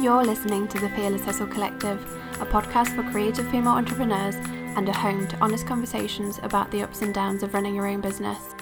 [0.00, 2.00] You're listening to the Fearless Hustle Collective,
[2.40, 4.36] a podcast for creative female entrepreneurs
[4.76, 8.00] and a home to honest conversations about the ups and downs of running your own
[8.00, 8.54] business.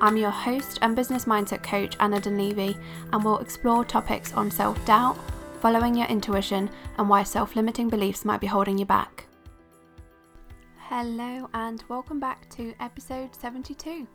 [0.00, 2.76] I'm your host and business mindset coach, Anna Dunleavy,
[3.12, 5.18] and we'll explore topics on self doubt,
[5.60, 9.26] following your intuition, and why self limiting beliefs might be holding you back.
[10.78, 14.06] Hello, and welcome back to episode 72.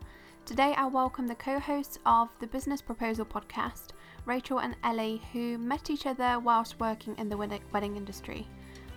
[0.46, 3.88] Today, I welcome the co hosts of the Business Proposal podcast,
[4.30, 8.46] Rachel and Ellie, who met each other whilst working in the wedding industry.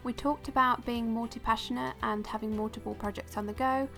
[0.04, 3.90] We talked about being multi passionate and having multiple projects on the go,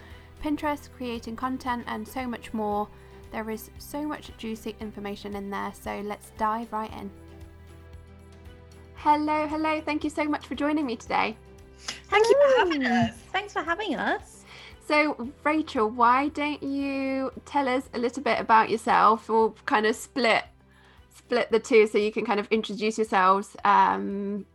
[0.41, 2.87] Pinterest, creating content, and so much more.
[3.33, 7.11] There is so much juicy information in there, so let's dive right in.
[8.95, 11.35] Hello, hello, thank you so much for joining me today.
[11.77, 13.13] Thank you for having us.
[13.33, 14.45] Thanks for having us.
[14.87, 19.27] So, Rachel, why don't you tell us a little bit about yourself?
[19.27, 20.45] We'll kind of split
[21.25, 24.45] split the two so you can kind of introduce yourselves um,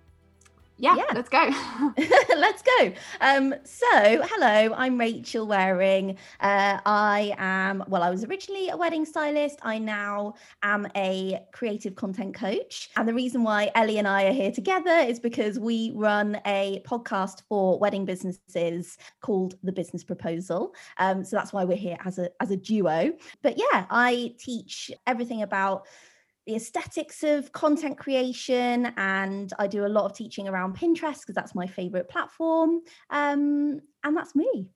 [0.80, 1.50] yeah, yeah, let's go.
[2.36, 2.92] let's go.
[3.20, 6.16] Um, so, hello, I'm Rachel Waring.
[6.40, 9.58] Uh, I am, well, I was originally a wedding stylist.
[9.60, 12.88] I now am a creative content coach.
[12.96, 16.82] And the reason why Ellie and I are here together is because we run a
[16.86, 20.74] podcast for wedding businesses called The Business Proposal.
[20.96, 23.12] Um, so that's why we're here as a as a duo.
[23.42, 25.86] But yeah, I teach everything about
[26.50, 31.36] the aesthetics of content creation and I do a lot of teaching around Pinterest because
[31.36, 32.80] that's my favorite platform.
[33.08, 34.68] Um, and that's me.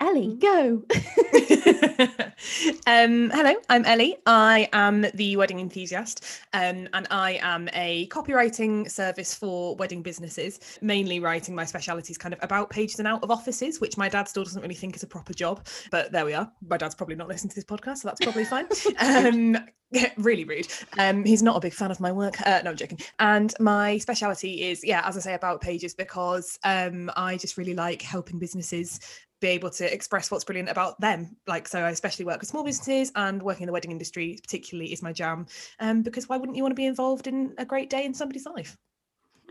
[0.00, 0.40] Ellie, mm.
[0.40, 0.82] go.
[2.86, 4.16] um, hello, I'm Ellie.
[4.26, 10.58] I am the wedding enthusiast, um, and I am a copywriting service for wedding businesses.
[10.80, 14.28] Mainly writing my specialities kind of about pages and out of offices, which my dad
[14.28, 15.66] still doesn't really think is a proper job.
[15.90, 16.50] But there we are.
[16.68, 18.66] My dad's probably not listening to this podcast, so that's probably fine.
[18.98, 19.56] um,
[20.18, 20.68] really rude.
[20.98, 22.40] Um, he's not a big fan of my work.
[22.46, 23.00] Uh, no, I'm joking.
[23.18, 27.74] And my speciality is, yeah, as I say, about pages because um, I just really
[27.74, 29.00] like helping businesses
[29.40, 31.36] be able to express what's brilliant about them.
[31.46, 34.92] Like, so I especially work with small businesses and working in the wedding industry, particularly,
[34.92, 35.46] is my jam.
[35.78, 38.46] Um, because why wouldn't you want to be involved in a great day in somebody's
[38.46, 38.76] life?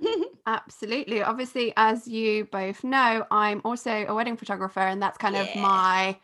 [0.46, 1.22] Absolutely.
[1.22, 5.44] Obviously, as you both know, I'm also a wedding photographer, and that's kind yeah.
[5.44, 6.18] of my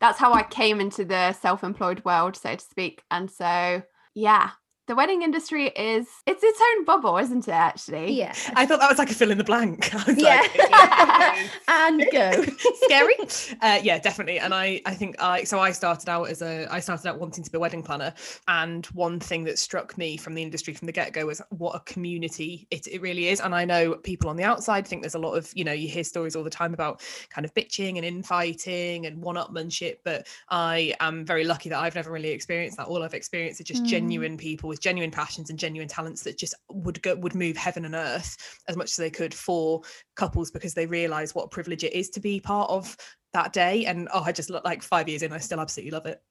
[0.00, 3.04] that's how I came into the self-employed world, so to speak.
[3.12, 3.82] And so,
[4.14, 4.50] yeah,
[4.88, 8.12] the wedding industry is it's its own bubble isn't it actually?
[8.12, 8.34] Yeah.
[8.54, 9.90] I thought that was like a fill in the blank.
[10.22, 10.46] Yeah.
[10.70, 12.44] like, and go.
[12.82, 13.14] Scary.
[13.60, 14.38] Uh, yeah definitely.
[14.38, 17.44] And i i think i so i started out as a i started out wanting
[17.44, 18.12] to be a wedding planner.
[18.48, 21.80] And one thing that struck me from the industry from the get-go was what a
[21.80, 23.40] community it, it really is.
[23.40, 25.88] And i know people on the outside think there's a lot of you know you
[25.88, 29.98] hear stories all the time about kind of bitching and infighting and one-upmanship.
[30.04, 32.88] But i am very lucky that i've never really experienced that.
[32.88, 33.86] All i've experienced are just mm.
[33.86, 37.84] genuine people with genuine passions and genuine talents that just would go would move heaven
[37.84, 39.82] and earth as much as they could for
[40.16, 42.96] couples because they realize what a privilege it is to be part of
[43.34, 43.84] that day.
[43.84, 46.22] And oh i just look like five years in i still absolutely love it.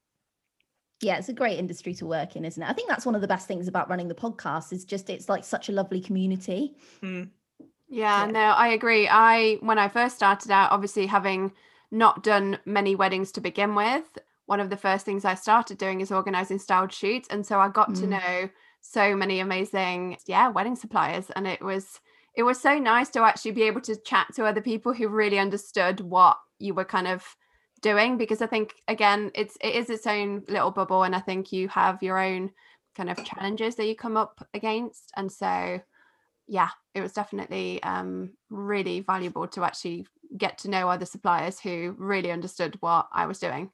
[1.01, 2.67] Yeah it's a great industry to work in isn't it?
[2.67, 5.29] I think that's one of the best things about running the podcast is just it's
[5.29, 6.73] like such a lovely community.
[7.03, 7.29] Mm.
[7.87, 8.31] yeah, yeah.
[8.31, 9.07] no i agree.
[9.07, 11.51] I when i first started out obviously having
[11.91, 14.17] not done many weddings to begin with
[14.51, 17.29] one of the first things I started doing is organizing styled shoots.
[17.31, 18.01] And so I got mm.
[18.01, 18.49] to know
[18.81, 21.27] so many amazing, yeah, wedding suppliers.
[21.37, 22.01] And it was
[22.35, 25.39] it was so nice to actually be able to chat to other people who really
[25.39, 27.23] understood what you were kind of
[27.81, 31.53] doing because I think again it's it is its own little bubble and I think
[31.53, 32.51] you have your own
[32.97, 35.79] kind of challenges that you come up against and so
[36.47, 40.05] yeah it was definitely um, really valuable to actually
[40.37, 43.71] get to know other suppliers who really understood what I was doing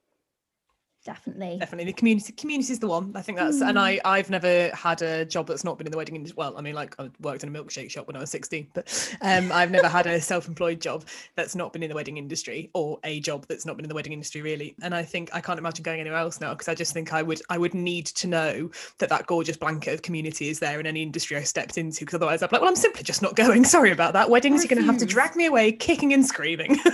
[1.06, 1.58] definitely.
[1.60, 1.86] Definitely.
[1.86, 3.12] The community community is the one.
[3.16, 3.70] I think that's mm.
[3.70, 6.58] and i i've never had a job that's not been in the wedding industry well
[6.58, 9.52] i mean like i worked in a milkshake shop when i was 16 but um
[9.52, 13.20] i've never had a self-employed job that's not been in the wedding industry or a
[13.20, 14.76] job that's not been in the wedding industry really.
[14.82, 17.22] And i think i can't imagine going anywhere else now because i just think i
[17.22, 18.70] would i would need to know
[19.00, 22.16] that that gorgeous blanket of community is there in any industry i stepped into because
[22.16, 23.64] otherwise i'm like well i'm simply just not going.
[23.78, 24.30] Sorry about that.
[24.30, 26.78] Weddings you're going to have to drag me away kicking and screaming.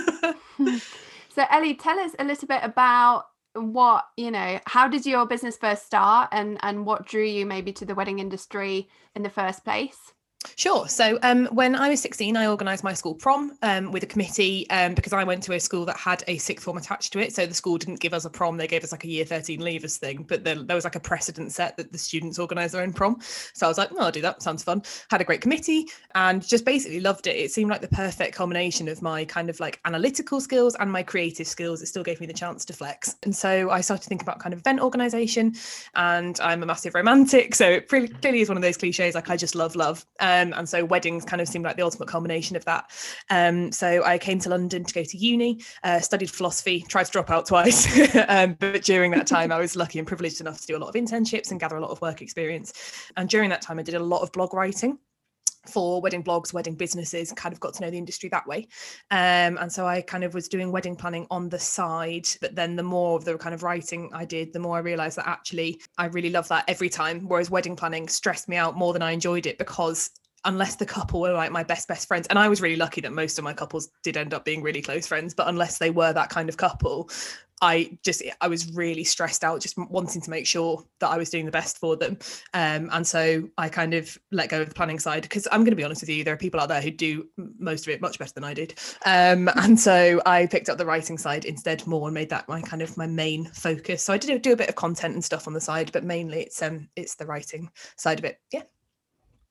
[1.34, 3.24] So ellie tell us a little bit about
[3.54, 7.72] what you know how did your business first start and and what drew you maybe
[7.72, 10.12] to the wedding industry in the first place
[10.56, 10.88] Sure.
[10.88, 14.68] So um, when I was 16, I organised my school prom um, with a committee
[14.70, 17.34] um, because I went to a school that had a sixth form attached to it.
[17.34, 19.60] So the school didn't give us a prom; they gave us like a year 13
[19.60, 20.24] leavers thing.
[20.28, 23.20] But there, there was like a precedent set that the students organised their own prom.
[23.20, 24.42] So I was like, "Oh, I'll do that.
[24.42, 27.36] Sounds fun." Had a great committee and just basically loved it.
[27.36, 31.02] It seemed like the perfect combination of my kind of like analytical skills and my
[31.02, 31.82] creative skills.
[31.82, 33.16] It still gave me the chance to flex.
[33.22, 35.54] And so I started to think about kind of event organisation.
[35.94, 39.14] And I'm a massive romantic, so it really, clearly is one of those cliches.
[39.14, 40.04] Like I just love love.
[40.20, 42.90] Um, Um, and so weddings kind of seemed like the ultimate culmination of that.
[43.30, 47.12] Um, so I came to London to go to uni, uh, studied philosophy, tried to
[47.12, 47.86] drop out twice.
[48.28, 50.88] um, but during that time, I was lucky and privileged enough to do a lot
[50.88, 52.72] of internships and gather a lot of work experience.
[53.16, 54.98] And during that time, I did a lot of blog writing
[55.68, 58.66] for wedding blogs, wedding businesses, kind of got to know the industry that way.
[59.10, 62.28] Um, and so I kind of was doing wedding planning on the side.
[62.40, 65.16] But then the more of the kind of writing I did, the more I realized
[65.16, 67.20] that actually I really love that every time.
[67.20, 70.10] Whereas wedding planning stressed me out more than I enjoyed it because
[70.44, 73.12] unless the couple were like my best best friends and i was really lucky that
[73.12, 76.12] most of my couples did end up being really close friends but unless they were
[76.12, 77.10] that kind of couple
[77.62, 81.30] I just I was really stressed out, just wanting to make sure that I was
[81.30, 82.18] doing the best for them.
[82.52, 85.70] Um, and so I kind of let go of the planning side because I'm going
[85.70, 87.26] to be honest with you, there are people out there who do
[87.58, 88.74] most of it much better than I did.
[89.06, 92.60] Um, and so I picked up the writing side instead more and made that my
[92.60, 94.02] kind of my main focus.
[94.02, 96.40] So I did do a bit of content and stuff on the side, but mainly
[96.40, 98.40] it's um it's the writing side of it.
[98.52, 98.62] Yeah.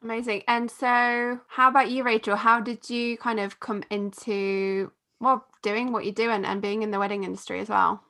[0.04, 0.44] Amazing.
[0.48, 2.36] And so, how about you, Rachel?
[2.36, 4.92] How did you kind of come into
[5.24, 8.04] well doing what you do and, and being in the wedding industry as well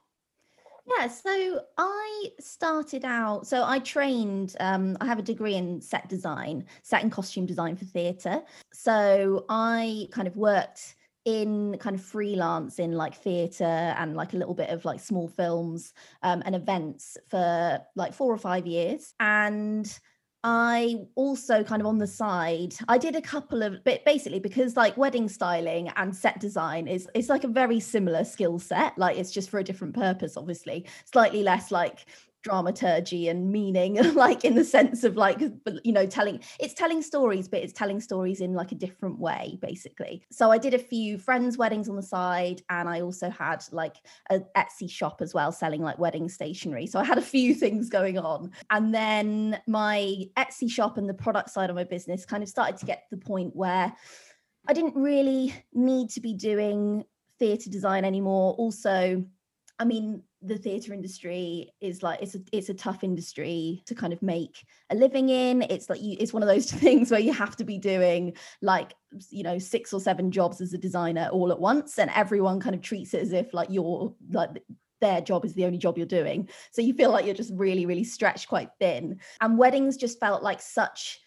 [0.97, 6.09] yeah so i started out so i trained um, i have a degree in set
[6.09, 8.41] design set and costume design for theatre
[8.73, 14.37] so i kind of worked in kind of freelance in like theatre and like a
[14.37, 19.13] little bit of like small films um, and events for like four or five years
[19.21, 19.99] and
[20.43, 24.75] I also kind of on the side, I did a couple of but basically because
[24.75, 28.97] like wedding styling and set design is it's like a very similar skill set.
[28.97, 30.85] Like it's just for a different purpose, obviously.
[31.05, 32.05] Slightly less like
[32.43, 35.39] dramaturgy and meaning like in the sense of like
[35.83, 39.57] you know telling it's telling stories but it's telling stories in like a different way
[39.61, 40.23] basically.
[40.31, 43.95] So i did a few friends weddings on the side and i also had like
[44.29, 46.85] a etsy shop as well selling like wedding stationery.
[46.85, 48.51] So i had a few things going on.
[48.69, 52.77] And then my etsy shop and the product side of my business kind of started
[52.77, 53.93] to get to the point where
[54.67, 57.03] i didn't really need to be doing
[57.39, 58.53] theatre design anymore.
[58.53, 59.23] Also
[59.83, 64.13] I mean, the theatre industry is like it's a it's a tough industry to kind
[64.13, 65.61] of make a living in.
[65.63, 68.93] It's like you it's one of those things where you have to be doing like
[69.29, 72.75] you know six or seven jobs as a designer all at once, and everyone kind
[72.75, 74.63] of treats it as if like you're like
[75.01, 76.47] their job is the only job you're doing.
[76.71, 79.19] So you feel like you're just really really stretched quite thin.
[79.41, 81.19] And weddings just felt like such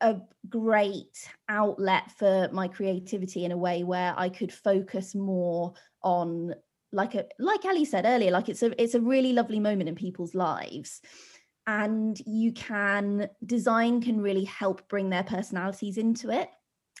[0.00, 0.18] a
[0.48, 5.74] great outlet for my creativity in a way where I could focus more
[6.04, 6.54] on
[6.92, 9.94] like a like Ellie said earlier, like it's a it's a really lovely moment in
[9.94, 11.00] people's lives.
[11.66, 16.48] And you can design can really help bring their personalities into it,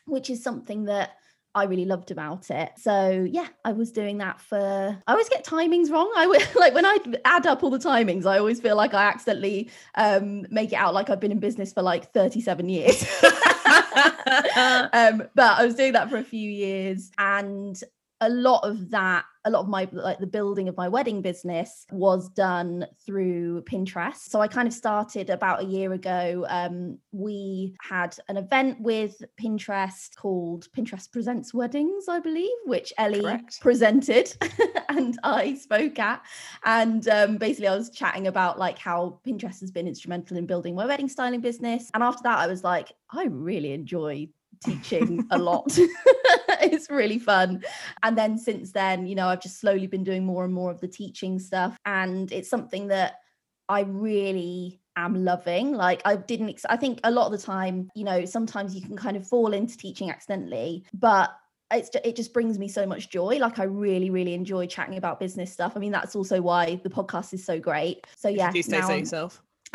[0.04, 1.12] which is something that
[1.54, 2.72] I really loved about it.
[2.76, 6.12] So yeah, I was doing that for I always get timings wrong.
[6.16, 9.04] I would like when I add up all the timings, I always feel like I
[9.04, 13.06] accidentally um make it out like I've been in business for like 37 years.
[14.92, 17.80] um, but I was doing that for a few years and
[18.20, 21.86] a lot of that a lot of my like the building of my wedding business
[21.90, 27.74] was done through pinterest so i kind of started about a year ago um, we
[27.80, 33.58] had an event with pinterest called pinterest presents weddings i believe which ellie Correct.
[33.60, 34.36] presented
[34.90, 36.22] and i spoke at
[36.64, 40.74] and um, basically i was chatting about like how pinterest has been instrumental in building
[40.74, 44.28] my wedding styling business and after that i was like i really enjoy
[44.64, 45.76] teaching a lot.
[46.72, 47.62] it's really fun.
[48.02, 50.80] And then since then, you know, I've just slowly been doing more and more of
[50.80, 51.76] the teaching stuff.
[51.84, 53.20] And it's something that
[53.68, 55.72] I really am loving.
[55.72, 58.82] Like I didn't, ex- I think a lot of the time, you know, sometimes you
[58.82, 61.30] can kind of fall into teaching accidentally, but
[61.70, 65.20] it's it just brings me so much joy like i really really enjoy chatting about
[65.20, 68.62] business stuff i mean that's also why the podcast is so great so yeah you
[68.62, 69.42] so yourself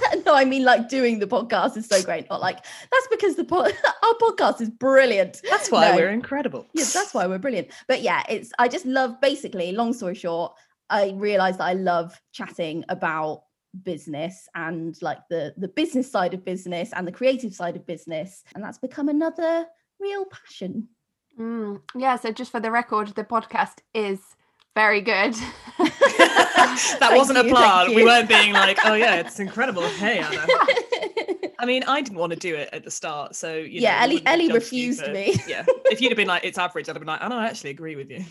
[0.26, 2.28] no, I mean like doing the podcast is so great.
[2.30, 3.64] Not like that's because the po-
[4.02, 5.40] our podcast is brilliant.
[5.48, 5.96] That's why no.
[5.96, 6.66] we're incredible.
[6.72, 7.68] Yes, that's why we're brilliant.
[7.86, 9.72] But yeah, it's I just love basically.
[9.72, 10.52] Long story short,
[10.90, 13.42] I realized that I love chatting about
[13.84, 18.42] business and like the the business side of business and the creative side of business,
[18.54, 19.66] and that's become another
[20.00, 20.88] real passion.
[21.38, 22.16] Mm, yeah.
[22.16, 24.20] So just for the record, the podcast is
[24.74, 25.34] very good.
[27.00, 27.94] that wasn't you, a plan.
[27.94, 29.82] We weren't being like, oh yeah, it's incredible.
[29.82, 30.46] Hey Anna.
[31.60, 34.22] I mean, I didn't want to do it at the start, so yeah, know, Ellie,
[34.26, 35.34] Ellie refused me.
[35.48, 37.70] yeah, if you'd have been like, it's average, I'd have been like, Anna, I actually
[37.70, 38.24] agree with you.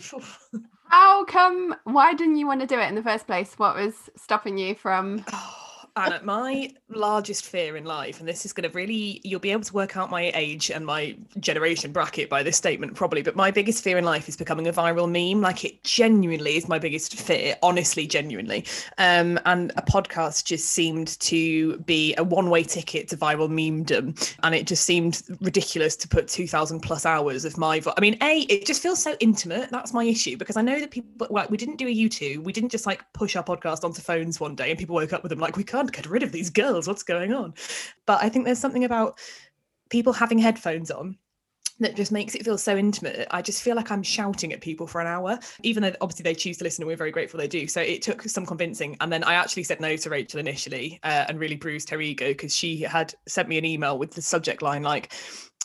[0.88, 1.76] How come?
[1.84, 3.58] Why didn't you want to do it in the first place?
[3.58, 5.24] What was stopping you from?
[5.34, 5.67] Oh,
[5.98, 9.64] Anna, my largest fear in life, and this is going to really, you'll be able
[9.64, 13.22] to work out my age and my generation bracket by this statement, probably.
[13.22, 15.42] But my biggest fear in life is becoming a viral meme.
[15.42, 18.64] Like it genuinely is my biggest fear, honestly, genuinely.
[18.98, 24.34] Um, and a podcast just seemed to be a one way ticket to viral memedom.
[24.42, 28.16] And it just seemed ridiculous to put 2,000 plus hours of my, vo- I mean,
[28.22, 29.70] A, it just feels so intimate.
[29.70, 32.52] That's my issue because I know that people, like, we didn't do a U2, we
[32.52, 35.30] didn't just like push our podcast onto phones one day and people woke up with
[35.30, 36.86] them like, we can't get rid of these girls.
[36.86, 37.54] What's going on?
[38.06, 39.18] But I think there's something about
[39.90, 41.16] people having headphones on
[41.80, 43.28] that just makes it feel so intimate.
[43.30, 46.34] I just feel like I'm shouting at people for an hour, even though obviously they
[46.34, 47.68] choose to listen and we're very grateful they do.
[47.68, 48.96] So it took some convincing.
[49.00, 52.28] And then I actually said no to Rachel initially uh, and really bruised her ego
[52.28, 55.12] because she had sent me an email with the subject line like,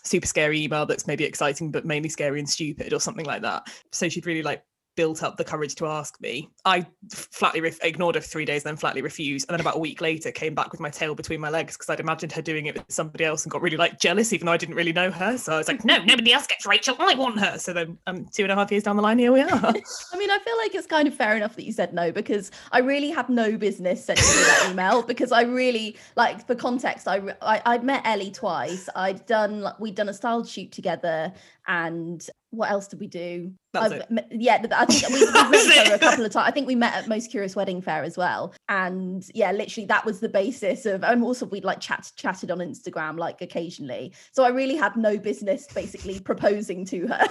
[0.05, 3.65] super scary email that's maybe exciting but mainly scary and stupid or something like that
[3.93, 4.61] so she'd really like
[4.95, 6.49] built up the courage to ask me.
[6.65, 9.47] I flatly re- ignored her for three days then flatly refused.
[9.49, 11.89] And then about a week later, came back with my tail between my legs because
[11.89, 14.51] I'd imagined her doing it with somebody else and got really like jealous, even though
[14.51, 15.37] I didn't really know her.
[15.37, 16.95] So I was like, no, nobody else gets Rachel.
[16.99, 17.57] I want her.
[17.57, 19.49] So then um, two and a half years down the line, here we are.
[19.53, 22.51] I mean, I feel like it's kind of fair enough that you said no because
[22.71, 27.07] I really had no business sending you that email because I really like for context.
[27.07, 28.89] I, I I'd met Ellie twice.
[28.95, 31.33] I'd done like we'd done a style shoot together
[31.67, 33.51] and what else did we do?
[33.73, 36.47] yeah, I think we, we met each other a couple of times.
[36.47, 38.53] I think we met at Most Curious Wedding Fair as well.
[38.69, 42.59] And yeah, literally that was the basis of and also we'd like chat chatted on
[42.59, 44.13] Instagram like occasionally.
[44.31, 47.27] So I really had no business basically proposing to her.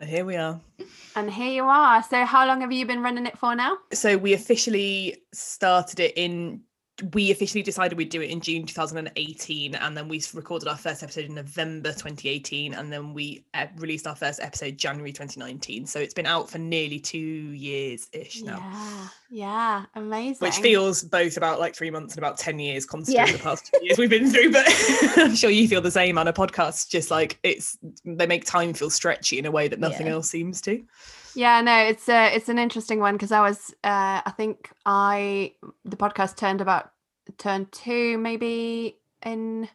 [0.06, 0.60] here we are.
[1.16, 2.02] And here you are.
[2.04, 3.78] So how long have you been running it for now?
[3.92, 6.62] So we officially started it in
[7.12, 11.02] we officially decided we'd do it in June 2018, and then we recorded our first
[11.02, 15.86] episode in November 2018, and then we uh, released our first episode January 2019.
[15.86, 18.58] So it's been out for nearly two years ish now.
[18.58, 20.46] Yeah, yeah, amazing.
[20.46, 23.32] Which feels both about like three months and about 10 years, considering yeah.
[23.32, 24.52] the past two years we've been through.
[24.52, 24.66] But
[25.16, 28.74] I'm sure you feel the same on a podcast, just like it's they make time
[28.74, 30.12] feel stretchy in a way that nothing yeah.
[30.12, 30.82] else seems to.
[31.34, 34.70] Yeah, no, it's a uh, it's an interesting one because I was uh I think
[34.86, 36.90] I the podcast turned about
[37.38, 39.68] turned two maybe in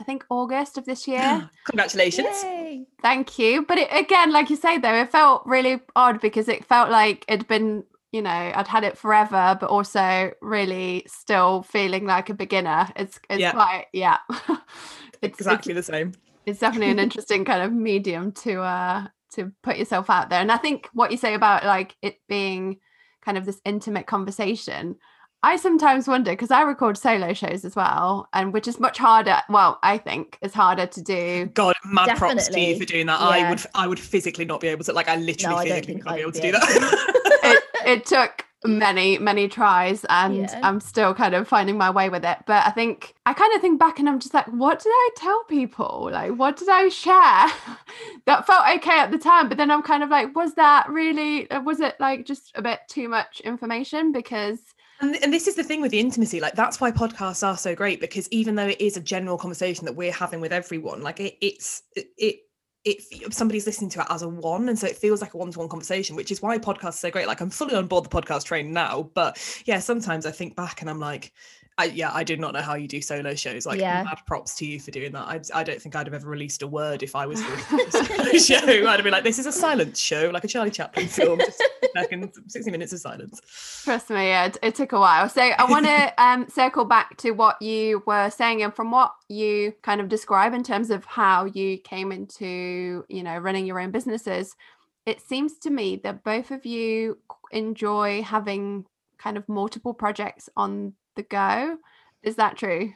[0.00, 1.48] I think August of this year.
[1.64, 2.42] Congratulations.
[2.42, 2.86] Yay.
[3.00, 3.64] Thank you.
[3.64, 7.24] But it, again, like you say though, it felt really odd because it felt like
[7.28, 12.34] it'd been, you know, I'd had it forever, but also really still feeling like a
[12.34, 12.88] beginner.
[12.96, 13.52] It's it's yeah.
[13.52, 14.18] quite yeah.
[15.22, 16.12] it's exactly it's, the same.
[16.44, 19.06] It's definitely an interesting kind of medium to uh
[19.36, 20.40] to put yourself out there.
[20.40, 22.78] And I think what you say about like it being
[23.24, 24.96] kind of this intimate conversation,
[25.42, 29.38] I sometimes wonder because I record solo shows as well, and which is much harder.
[29.48, 31.46] Well, I think is harder to do.
[31.46, 32.34] God, mad Definitely.
[32.34, 33.20] props to you for doing that.
[33.20, 33.26] Yeah.
[33.26, 34.92] I would, I would physically not be able to.
[34.92, 36.62] Like, I literally no, physically not be able to do that.
[37.44, 40.60] it, it took many many tries and yeah.
[40.62, 42.38] i'm still kind of finding my way with it.
[42.46, 45.10] But i think i kind of think back and i'm just like what did i
[45.16, 46.08] tell people?
[46.12, 47.46] Like what did i share?
[48.26, 51.48] That felt okay at the time but then i'm kind of like was that really
[51.50, 54.12] uh, was it like just a bit too much information?
[54.12, 54.58] Because
[55.00, 57.74] and, and this is the thing with the intimacy like that's why podcasts are so
[57.74, 61.20] great because even though it is a general conversation that we're having with everyone like
[61.20, 62.36] it, it's it, it
[62.86, 65.68] it somebody's listening to it as a one and so it feels like a one-to-one
[65.68, 67.26] conversation which is why podcasts are so great.
[67.26, 70.80] Like i'm fully on board the podcast train now but yeah sometimes i think back
[70.80, 71.32] and i'm like
[71.78, 73.66] I, yeah, I did not know how you do solo shows.
[73.66, 74.02] Like, yeah.
[74.02, 75.28] mad props to you for doing that.
[75.28, 77.90] I, I don't think I'd have ever released a word if I was doing a
[77.90, 78.86] solo show.
[78.88, 81.62] I'd have been like, this is a silence show, like a Charlie Chaplin film, just
[81.94, 83.82] second, 60 minutes of silence.
[83.84, 85.28] Trust me, yeah, it, it took a while.
[85.28, 89.12] So I want to um, circle back to what you were saying and from what
[89.28, 93.80] you kind of describe in terms of how you came into, you know, running your
[93.80, 94.56] own businesses.
[95.04, 97.18] It seems to me that both of you
[97.52, 98.86] enjoy having
[99.18, 101.78] kind of multiple projects on the go.
[102.22, 102.92] Is that true?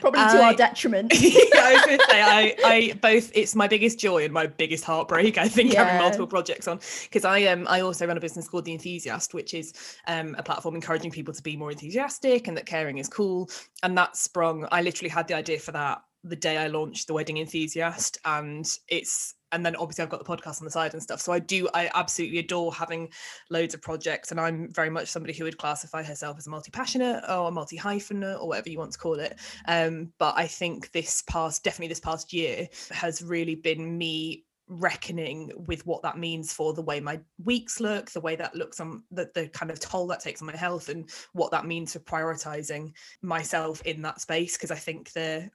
[0.00, 1.12] Probably to our detriment.
[1.20, 3.32] yeah, I was going to say, I, I both.
[3.34, 5.36] It's my biggest joy and my biggest heartbreak.
[5.36, 5.84] I think yeah.
[5.84, 9.34] having multiple projects on because I um I also run a business called The Enthusiast,
[9.34, 9.72] which is
[10.06, 13.50] um a platform encouraging people to be more enthusiastic and that caring is cool.
[13.82, 14.66] And that sprung.
[14.70, 18.66] I literally had the idea for that the day I launched the Wedding Enthusiast, and
[18.88, 21.20] it's and then obviously I've got the podcast on the side and stuff.
[21.20, 23.08] So I do, I absolutely adore having
[23.50, 27.22] loads of projects, and I'm very much somebody who would classify herself as a multi-passionate
[27.28, 29.38] or a multi-hyphenate or whatever you want to call it.
[29.66, 35.52] Um, but I think this past, definitely this past year, has really been me reckoning
[35.66, 39.02] with what that means for the way my weeks look the way that looks on
[39.10, 41.98] the, the kind of toll that takes on my health and what that means for
[41.98, 45.48] prioritizing myself in that space because i think the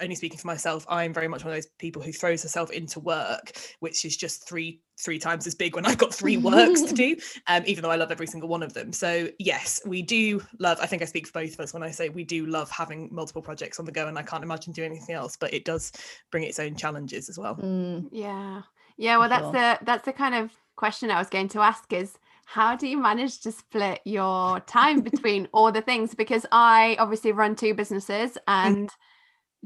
[0.00, 3.00] only speaking for myself, I'm very much one of those people who throws herself into
[3.00, 6.94] work, which is just three three times as big when I've got three works to
[6.94, 7.16] do.
[7.48, 8.92] Um, even though I love every single one of them.
[8.92, 10.78] So yes, we do love.
[10.80, 13.08] I think I speak for both of us when I say we do love having
[13.10, 15.36] multiple projects on the go, and I can't imagine doing anything else.
[15.36, 15.92] But it does
[16.30, 17.56] bring its own challenges as well.
[17.56, 18.62] Mm, Yeah.
[18.96, 19.52] Yeah, well that's sure.
[19.52, 22.16] the that's the kind of question I was going to ask is
[22.52, 27.32] how do you manage to split your time between all the things because I obviously
[27.32, 28.90] run two businesses and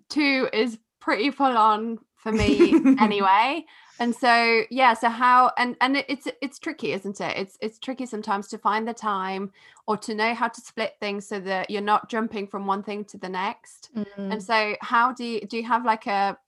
[0.08, 3.64] two is pretty full on for me anyway.
[3.98, 7.36] And so yeah, so how and and it's it's tricky, isn't it?
[7.36, 9.50] It's it's tricky sometimes to find the time
[9.88, 13.04] or to know how to split things so that you're not jumping from one thing
[13.06, 13.90] to the next.
[13.96, 14.06] mm.
[14.16, 16.38] And so how do you do you have like a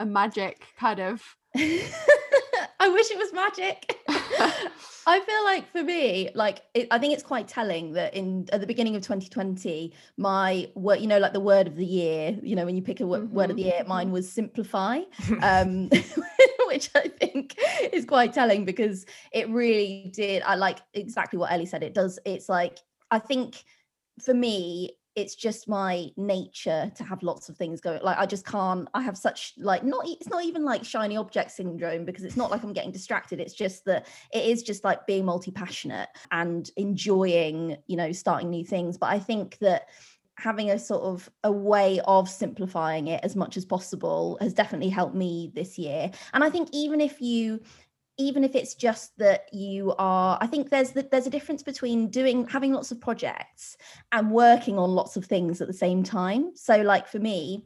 [0.00, 1.22] a magic kind of
[1.56, 3.98] I wish it was magic.
[5.08, 8.60] I feel like for me, like it, I think it's quite telling that in at
[8.60, 12.56] the beginning of 2020, my word, you know, like the word of the year, you
[12.56, 15.02] know, when you pick a wo- word of the year, mine was simplify,
[15.42, 15.88] um,
[16.66, 17.54] which I think
[17.92, 20.42] is quite telling because it really did.
[20.42, 21.84] I like exactly what Ellie said.
[21.84, 22.18] It does.
[22.24, 22.78] It's like
[23.12, 23.62] I think
[24.20, 28.46] for me, it's just my nature to have lots of things going like i just
[28.46, 32.36] can't i have such like not it's not even like shiny object syndrome because it's
[32.36, 33.40] not like i'm getting distracted.
[33.40, 38.64] It's just that it is just like being multi-passionate and enjoying you know starting new
[38.64, 38.98] things.
[38.98, 39.88] But i think that
[40.38, 44.90] having a sort of a way of simplifying it as much as possible has definitely
[44.90, 46.10] helped me this year.
[46.34, 47.60] And i think even if you
[48.18, 52.08] even if it's just that you are i think there's the, there's a difference between
[52.08, 53.76] doing having lots of projects
[54.12, 56.52] and working on lots of things at the same time.
[56.54, 57.64] So like for me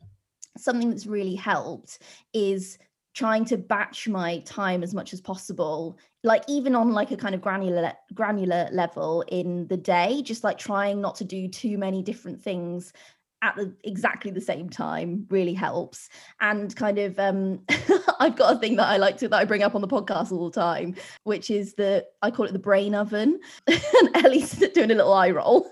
[0.58, 2.00] something that's really helped
[2.32, 2.78] is
[3.14, 7.34] trying to batch my time as much as possible like even on like a kind
[7.34, 12.02] of granular granular level in the day just like trying not to do too many
[12.02, 12.92] different things
[13.42, 16.08] at the exactly the same time really helps
[16.40, 17.60] and kind of um
[18.20, 20.30] i've got a thing that i like to that i bring up on the podcast
[20.30, 20.94] all the time
[21.24, 25.30] which is the i call it the brain oven and ellie's doing a little eye
[25.30, 25.70] roll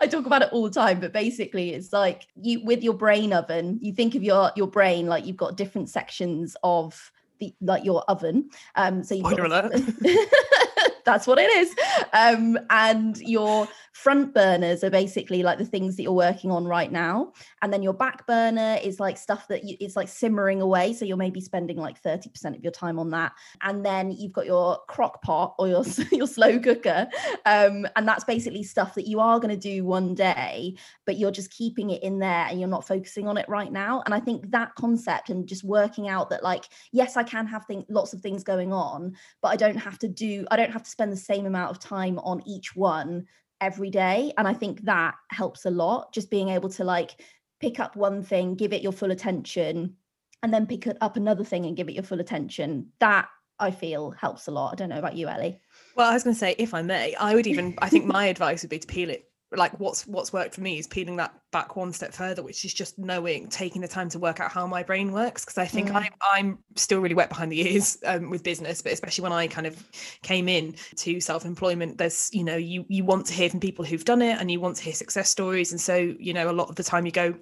[0.00, 3.34] I talk about it all the time, but basically it's like you with your brain
[3.34, 7.84] oven, you think of your your brain like you've got different sections of the like
[7.84, 8.48] your oven.
[8.74, 10.56] Um so you've Spoiler got alert.
[11.06, 11.74] That's what it is.
[12.12, 16.92] Um and your front burners are basically like the things that you're working on right
[16.92, 17.32] now.
[17.62, 20.92] And then your back burner is like stuff that you, it's like simmering away.
[20.92, 23.32] So you're maybe spending like 30% of your time on that.
[23.62, 27.08] And then you've got your crock pot or your, your slow cooker.
[27.46, 30.76] Um, and that's basically stuff that you are going to do one day,
[31.06, 34.02] but you're just keeping it in there and you're not focusing on it right now.
[34.04, 37.64] And I think that concept and just working out that like, yes, I can have
[37.64, 40.82] things, lots of things going on, but I don't have to do, I don't have
[40.82, 43.26] to spend the same amount of time on each one
[43.60, 44.32] every day.
[44.38, 47.20] And I think that helps a lot, just being able to like
[47.60, 49.94] pick up one thing, give it your full attention,
[50.42, 52.92] and then pick up another thing and give it your full attention.
[53.00, 53.28] That
[53.58, 54.72] I feel helps a lot.
[54.72, 55.60] I don't know about you, Ellie.
[55.96, 57.74] Well, I was going to say, if I may, I would even.
[57.82, 59.28] I think my advice would be to peel it.
[59.52, 62.74] Like what's what's worked for me is peeling that back one step further, which is
[62.74, 65.44] just knowing, taking the time to work out how my brain works.
[65.44, 65.96] Because I think Mm.
[65.96, 69.46] I, I'm still really wet behind the ears um, with business, but especially when I
[69.46, 69.82] kind of
[70.22, 74.04] came in to self-employment, there's you know you you want to hear from people who've
[74.04, 76.68] done it, and you want to hear success stories, and so you know a lot
[76.68, 77.34] of the time you go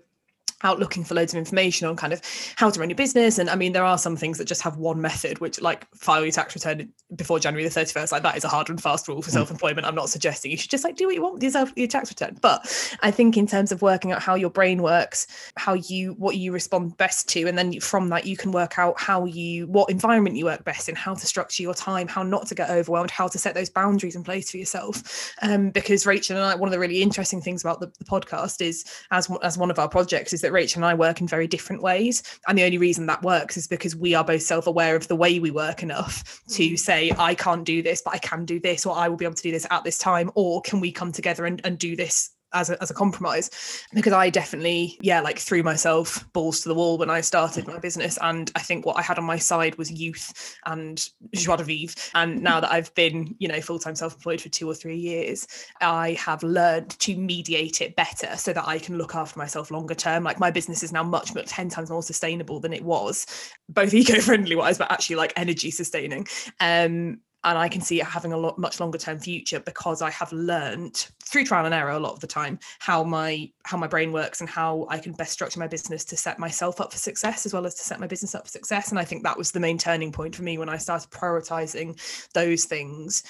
[0.64, 2.20] out looking for loads of information on kind of
[2.56, 3.38] how to run your business.
[3.38, 6.22] And I mean, there are some things that just have one method, which like file
[6.22, 8.12] your tax return before January the 31st.
[8.12, 9.86] Like that is a hard and fast rule for self-employment.
[9.86, 12.10] I'm not suggesting you should just like do what you want with yourself, your tax
[12.10, 12.38] return.
[12.40, 15.26] But I think in terms of working out how your brain works,
[15.56, 18.98] how you, what you respond best to, and then from that you can work out
[18.98, 22.46] how you, what environment you work best in, how to structure your time, how not
[22.48, 25.34] to get overwhelmed, how to set those boundaries in place for yourself.
[25.42, 28.62] Um, because Rachel and I, one of the really interesting things about the, the podcast
[28.62, 31.46] is as as one of our projects is that Rachel and I work in very
[31.46, 35.08] different ways, and the only reason that works is because we are both self-aware of
[35.08, 36.78] the way we work enough to mm.
[36.78, 39.36] say I can't do this, but I can do this, or I will be able
[39.36, 42.33] to do this at this time, or can we come together and, and do this
[42.54, 43.50] as a, as a compromise
[43.92, 47.78] because I definitely yeah like threw myself balls to the wall when I started my
[47.78, 48.18] business.
[48.22, 51.94] And I think what I had on my side was youth and joie de vivre.
[52.14, 55.46] And now that I've been you know full-time self-employed for two or three years
[55.80, 59.94] I have learned to mediate it better so that I can look after myself longer
[59.94, 60.24] term.
[60.24, 63.26] Like my business is now much much 10 times more sustainable than it was
[63.68, 66.26] both eco-friendly wise but actually like energy sustaining.
[66.60, 70.10] Um and I can see it having a lot much longer term future because I
[70.10, 73.86] have learned through trial and error a lot of the time how my how my
[73.86, 76.98] brain works and how I can best structure my business to set myself up for
[76.98, 78.90] success as well as to set my business up for success.
[78.90, 82.00] And I think that was the main turning point for me when I started prioritizing
[82.32, 83.22] those things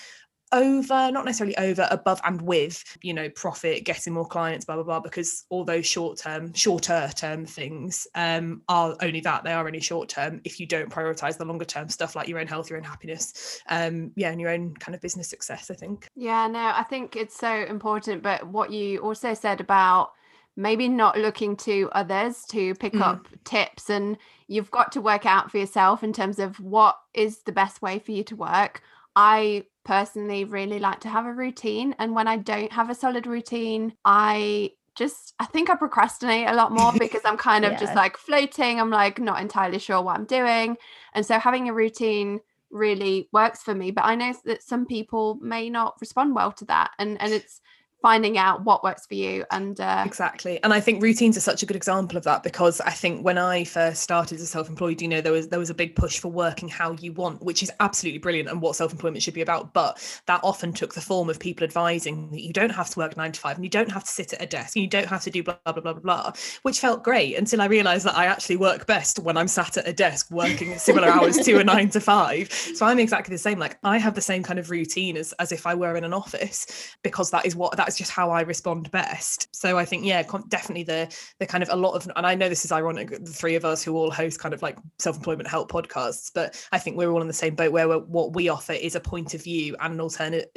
[0.52, 4.84] over, not necessarily over, above and with, you know, profit, getting more clients, blah blah
[4.84, 5.00] blah.
[5.00, 9.80] Because all those short term, shorter term things um, are only that they are only
[9.80, 10.40] short term.
[10.44, 13.60] If you don't prioritize the longer term stuff like your own health, your own happiness,
[13.68, 16.08] um, yeah, and your own kind of business success, I think.
[16.14, 18.22] Yeah, no, I think it's so important.
[18.22, 20.12] But what you also said about
[20.56, 23.00] maybe not looking to others to pick mm.
[23.00, 27.38] up tips and you've got to work out for yourself in terms of what is
[27.42, 28.80] the best way for you to work
[29.16, 31.94] I personally really like to have a routine.
[31.98, 36.54] And when I don't have a solid routine, I just I think I procrastinate a
[36.54, 37.78] lot more because I'm kind of yeah.
[37.78, 38.80] just like floating.
[38.80, 40.76] I'm like not entirely sure what I'm doing.
[41.14, 43.90] And so having a routine really works for me.
[43.90, 46.90] But I know that some people may not respond well to that.
[46.98, 47.60] And and it's
[48.04, 50.02] finding out what works for you and uh...
[50.04, 53.24] exactly and i think routines are such a good example of that because i think
[53.24, 56.18] when i first started as self-employed you know there was there was a big push
[56.18, 59.72] for working how you want which is absolutely brilliant and what self-employment should be about
[59.72, 63.16] but that often took the form of people advising that you don't have to work
[63.16, 65.08] 9 to 5 and you don't have to sit at a desk and you don't
[65.08, 68.18] have to do blah blah blah blah blah which felt great until i realized that
[68.18, 71.64] i actually work best when i'm sat at a desk working similar hours to a
[71.72, 74.70] 9 to 5 so i'm exactly the same like i have the same kind of
[74.70, 76.66] routine as as if i were in an office
[77.02, 79.54] because that is what that is just how I respond best.
[79.54, 82.48] So I think, yeah, definitely the the kind of a lot of, and I know
[82.48, 85.70] this is ironic, the three of us who all host kind of like self-employment help
[85.70, 88.94] podcasts, but I think we're all in the same boat where what we offer is
[88.94, 90.50] a point of view and an alternate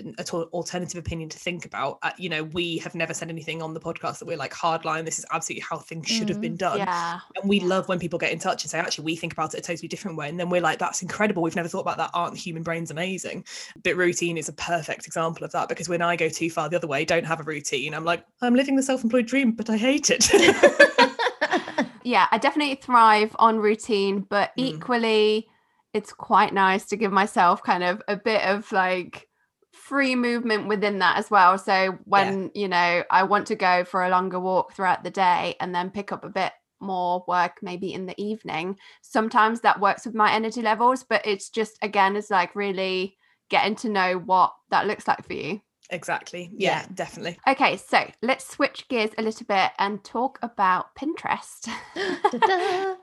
[0.53, 1.99] alternative opinion to think about.
[2.03, 5.05] Uh, you know, we have never said anything on the podcast that we're like hardline.
[5.05, 6.77] This is absolutely how things should have been mm, done.
[6.79, 7.19] Yeah.
[7.35, 7.67] And we yeah.
[7.67, 9.87] love when people get in touch and say, actually, we think about it a totally
[9.87, 10.29] different way.
[10.29, 11.43] And then we're like, that's incredible.
[11.43, 12.11] We've never thought about that.
[12.13, 13.45] Aren't human brains amazing?
[13.83, 16.77] But routine is a perfect example of that because when I go too far the
[16.77, 17.93] other way, don't have a routine.
[17.93, 20.29] I'm like, I'm living the self employed dream, but I hate it.
[22.03, 24.65] yeah, I definitely thrive on routine, but mm.
[24.65, 25.47] equally,
[25.93, 29.27] it's quite nice to give myself kind of a bit of like
[29.73, 31.57] free movement within that as well.
[31.57, 32.61] So when, yeah.
[32.61, 35.91] you know, I want to go for a longer walk throughout the day and then
[35.91, 40.31] pick up a bit more work maybe in the evening, sometimes that works with my
[40.31, 43.17] energy levels, but it's just again, it's like really
[43.49, 45.61] getting to know what that looks like for you.
[45.89, 46.51] Exactly.
[46.53, 47.39] Yeah, yeah, definitely.
[47.47, 51.69] Okay, so let's switch gears a little bit and talk about Pinterest.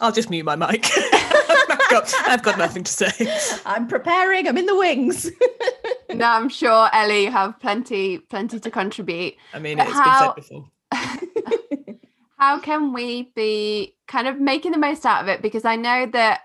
[0.00, 0.86] I'll just mute my mic.
[1.12, 3.60] I've, got, I've got nothing to say.
[3.66, 4.46] I'm preparing.
[4.48, 5.30] I'm in the wings.
[6.14, 9.34] no, I'm sure Ellie you have plenty, plenty to contribute.
[9.52, 11.30] I mean, but it's how, been said before.
[12.38, 15.42] how can we be kind of making the most out of it?
[15.42, 16.42] Because I know that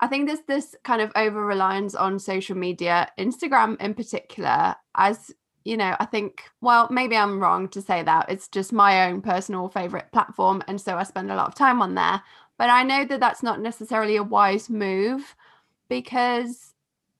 [0.00, 5.32] I think there's this kind of over reliance on social media, Instagram in particular, as
[5.64, 8.30] you know, I think, well, maybe I'm wrong to say that.
[8.30, 10.62] It's just my own personal favorite platform.
[10.68, 12.22] And so I spend a lot of time on there.
[12.56, 15.34] But I know that that's not necessarily a wise move
[15.88, 16.72] because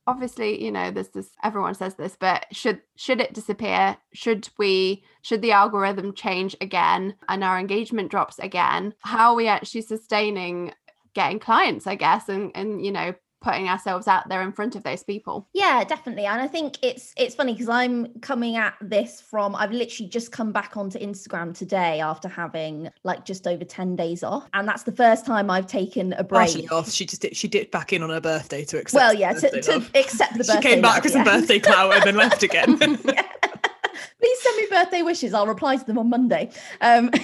[0.07, 5.03] obviously you know this this everyone says this but should should it disappear should we
[5.23, 10.73] should the algorithm change again and our engagement drops again how are we actually sustaining
[11.17, 14.83] getting clients, I guess, and and you know putting ourselves out there in front of
[14.83, 15.49] those people.
[15.53, 19.71] Yeah definitely and i think it's it's funny because i'm coming at this from i've
[19.71, 24.49] literally just come back onto instagram today after having like just over 10 days off
[24.55, 26.49] and that's the first time i've taken a break.
[26.49, 26.91] Partially off.
[26.91, 29.63] She just did, she dipped back in on her birthday to accept well yeah to,
[29.63, 31.25] to accept the birthday she came back with yeah.
[31.25, 32.79] some birthday clout and then left again.
[33.07, 33.23] Yeah.
[34.21, 36.51] Please send me birthday wishes i'll reply to them on monday
[36.81, 37.11] um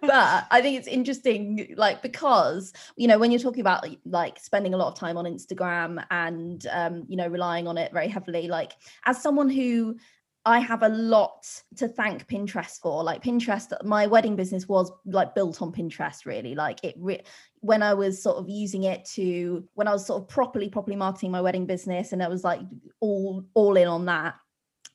[0.00, 4.74] but I think it's interesting, like because you know when you're talking about like spending
[4.74, 8.48] a lot of time on Instagram and um, you know relying on it very heavily,
[8.48, 8.72] like
[9.04, 9.96] as someone who
[10.44, 11.44] I have a lot
[11.76, 13.02] to thank Pinterest for.
[13.02, 16.24] Like Pinterest, my wedding business was like built on Pinterest.
[16.24, 16.94] Really, like it.
[16.98, 17.24] Re-
[17.60, 20.96] when I was sort of using it to, when I was sort of properly, properly
[20.96, 22.60] marketing my wedding business, and I was like
[23.00, 24.36] all all in on that.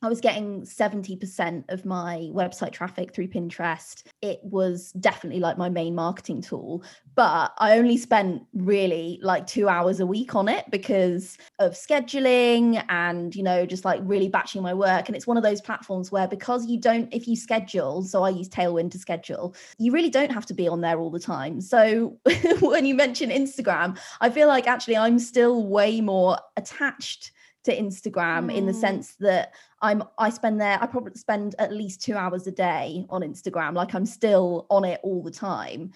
[0.02, 4.02] I was getting 70% of my website traffic through Pinterest.
[4.20, 6.82] It was definitely like my main marketing tool,
[7.14, 12.84] but I only spent really like two hours a week on it because of scheduling
[12.88, 15.06] and, you know, just like really batching my work.
[15.08, 18.30] And it's one of those platforms where because you don't, if you schedule, so I
[18.30, 21.60] use Tailwind to schedule, you really don't have to be on there all the time.
[21.60, 22.18] So
[22.60, 27.30] when you mention Instagram, I feel like actually I'm still way more attached
[27.64, 28.54] to Instagram mm.
[28.54, 28.80] in the mm.
[28.80, 33.06] sense that I'm I spend there I probably spend at least 2 hours a day
[33.08, 35.92] on Instagram like I'm still on it all the time.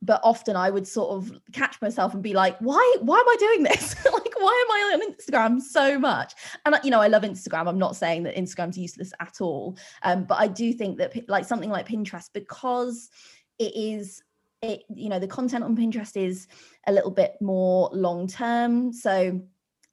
[0.00, 3.36] But often I would sort of catch myself and be like why why am I
[3.38, 3.94] doing this?
[4.04, 6.34] Like why am I on Instagram so much?
[6.64, 7.66] And you know I love Instagram.
[7.66, 9.76] I'm not saying that Instagram's useless at all.
[10.02, 13.10] Um, but I do think that like something like Pinterest because
[13.58, 14.22] it is
[14.62, 16.46] it you know the content on Pinterest is
[16.86, 18.92] a little bit more long term.
[18.92, 19.40] So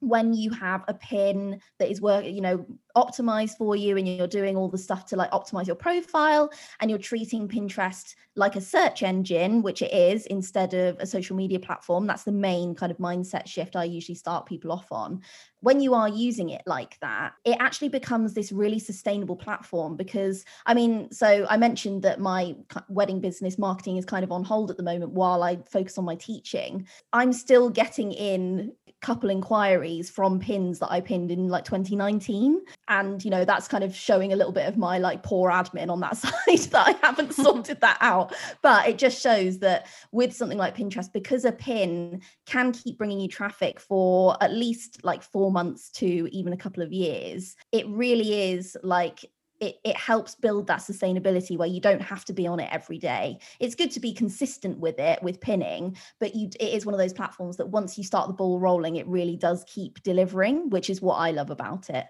[0.00, 2.64] when you have a pin that is work you know
[2.96, 6.90] optimized for you and you're doing all the stuff to like optimize your profile and
[6.90, 11.58] you're treating pinterest like a search engine which it is instead of a social media
[11.58, 15.20] platform that's the main kind of mindset shift i usually start people off on.
[15.60, 20.44] When you are using it like that it actually becomes this really sustainable platform because
[20.64, 22.54] i mean so i mentioned that my
[22.88, 26.04] wedding business marketing is kind of on hold at the moment while i focus on
[26.04, 26.86] my teaching.
[27.12, 32.60] I'm still getting in couple inquiries from pins that I pinned in like 2019.
[32.88, 35.90] And, you know, that's kind of showing a little bit of my like poor admin
[35.90, 38.34] on that side that I haven't sorted that out.
[38.62, 43.20] But it just shows that with something like Pinterest, because a pin can keep bringing
[43.20, 47.86] you traffic for at least like four months to even a couple of years, it
[47.88, 49.24] really is like
[49.60, 52.98] it, it helps build that sustainability where you don't have to be on it every
[52.98, 53.38] day.
[53.60, 57.00] It's good to be consistent with it with pinning but you it is one of
[57.00, 60.90] those platforms that once you start the ball rolling it really does keep delivering which
[60.90, 62.06] is what i love about it.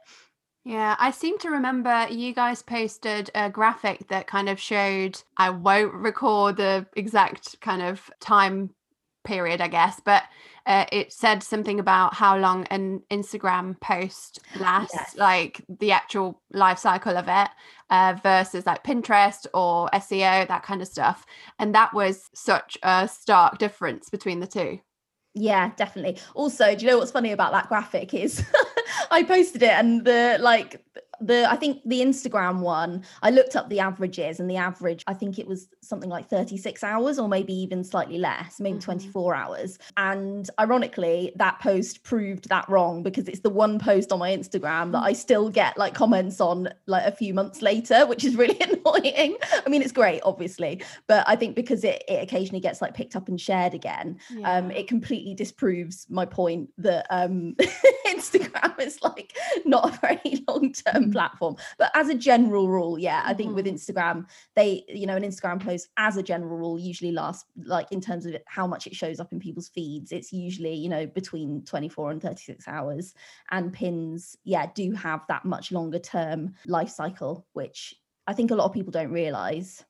[0.65, 5.51] Yeah, I seem to remember you guys posted a graphic that kind of showed, I
[5.51, 8.71] won't record the exact kind of time
[9.27, 10.23] period, I guess, but
[10.67, 15.17] uh, it said something about how long an Instagram post lasts, yes.
[15.17, 17.49] like the actual life cycle of it,
[17.91, 21.25] uh, versus like Pinterest or SEO, that kind of stuff.
[21.59, 24.81] And that was such a stark difference between the two.
[25.39, 26.19] Yeah, definitely.
[26.35, 28.43] Also, do you know what's funny about that graphic is
[29.11, 30.83] I posted it and the like
[31.21, 35.15] the I think the Instagram one, I looked up the averages and the average, I
[35.15, 38.85] think it was something like 36 hours or maybe even slightly less, maybe mm-hmm.
[38.85, 39.79] 24 hours.
[39.97, 44.93] And ironically, that post proved that wrong because it's the one post on my Instagram
[44.93, 48.61] that I still get like comments on like a few months later, which is really
[48.61, 49.37] annoying.
[49.65, 53.17] I mean, it's great, obviously, but I think because it, it occasionally gets like picked
[53.17, 54.57] up and shared again, um, yeah.
[54.57, 57.55] um, it completely disproves my point that um
[58.07, 61.13] Instagram is like not a very long term mm.
[61.13, 61.57] platform.
[61.79, 63.57] But as a general rule, yeah, I think mm-hmm.
[63.57, 67.91] with Instagram, they, you know, an Instagram post as a general rule usually lasts like
[67.93, 70.13] in terms of how much it shows up in people's feeds.
[70.13, 73.15] It's usually, you know, between 24 and 36 hours.
[73.51, 77.95] And pins, yeah, do have that much longer term life cycle, which
[78.27, 79.85] I think a lot of people don't realize.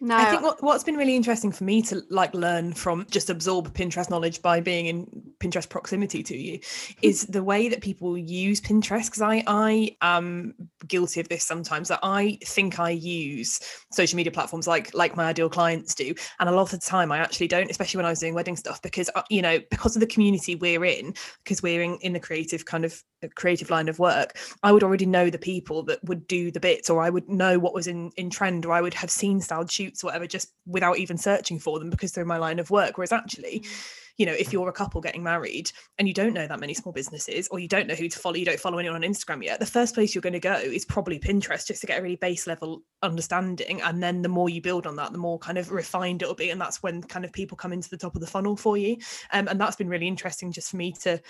[0.00, 0.16] No.
[0.16, 3.72] I think what, what's been really interesting for me to like learn from just absorb
[3.72, 6.60] Pinterest knowledge by being in Pinterest proximity to you
[7.02, 9.06] is the way that people use Pinterest.
[9.06, 10.54] Because I I am
[10.86, 13.60] guilty of this sometimes that I think I use
[13.92, 17.12] social media platforms like like my ideal clients do, and a lot of the time
[17.12, 19.96] I actually don't, especially when I was doing wedding stuff, because uh, you know because
[19.96, 23.70] of the community we're in, because we're in in the creative kind of uh, creative
[23.70, 27.02] line of work, I would already know the people that would do the bits, or
[27.02, 30.02] I would know what was in in trend, or I would have seen styled shoots
[30.02, 33.12] whatever just without even searching for them because they're in my line of work whereas
[33.12, 34.02] actually mm.
[34.16, 36.92] You know if you're a couple getting married and you don't know that many small
[36.92, 39.60] businesses or you don't know who to follow you don't follow anyone on instagram yet
[39.60, 42.16] the first place you're going to go is probably pinterest just to get a really
[42.16, 43.80] base level understanding.
[43.82, 46.50] And then the more you build on that the more kind of refined it'll be.
[46.50, 48.96] And that's when kind of people come into the top of the funnel for you.
[49.32, 51.20] Um, and that's been really interesting just for me to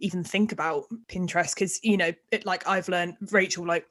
[0.00, 3.84] even think about pinterest because you know it like i've learned rachel like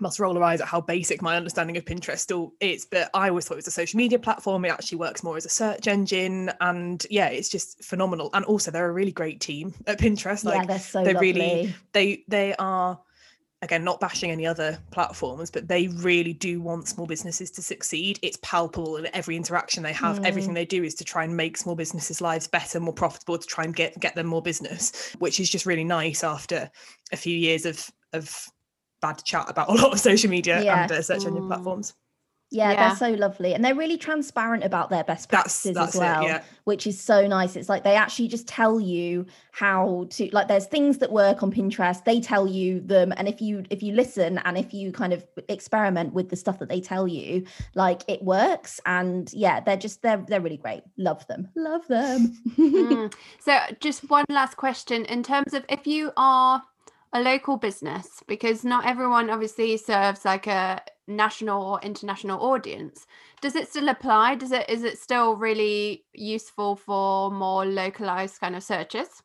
[0.00, 2.86] must roll her eyes at how basic my understanding of Pinterest still is.
[2.86, 4.64] But I always thought it was a social media platform.
[4.64, 6.50] It actually works more as a search engine.
[6.60, 8.30] And yeah, it's just phenomenal.
[8.34, 10.44] And also they're a really great team at Pinterest.
[10.44, 13.00] Like yeah, they're so they really they they are
[13.60, 18.16] again not bashing any other platforms but they really do want small businesses to succeed
[18.22, 20.24] it's palpable in every interaction they have mm.
[20.24, 23.46] everything they do is to try and make small businesses lives better more profitable to
[23.48, 26.70] try and get get them more business which is just really nice after
[27.10, 28.48] a few years of of
[29.00, 30.82] bad chat about a lot of social media yeah.
[30.82, 31.48] and uh, search engine mm.
[31.48, 31.94] platforms.
[32.50, 33.52] Yeah, yeah, they're so lovely.
[33.52, 36.42] And they're really transparent about their best practices that's, that's as well, it, yeah.
[36.64, 37.56] which is so nice.
[37.56, 41.52] It's like they actually just tell you how to like there's things that work on
[41.52, 43.12] Pinterest, they tell you them.
[43.18, 46.58] And if you if you listen and if you kind of experiment with the stuff
[46.60, 48.80] that they tell you, like it works.
[48.86, 50.84] And yeah, they're just they're they're really great.
[50.96, 51.48] Love them.
[51.54, 52.34] Love them.
[52.56, 53.12] mm.
[53.40, 56.62] So just one last question in terms of if you are
[57.12, 63.06] a local business because not everyone obviously serves like a national or international audience.
[63.40, 64.34] Does it still apply?
[64.34, 69.22] Does it is it still really useful for more localized kind of searches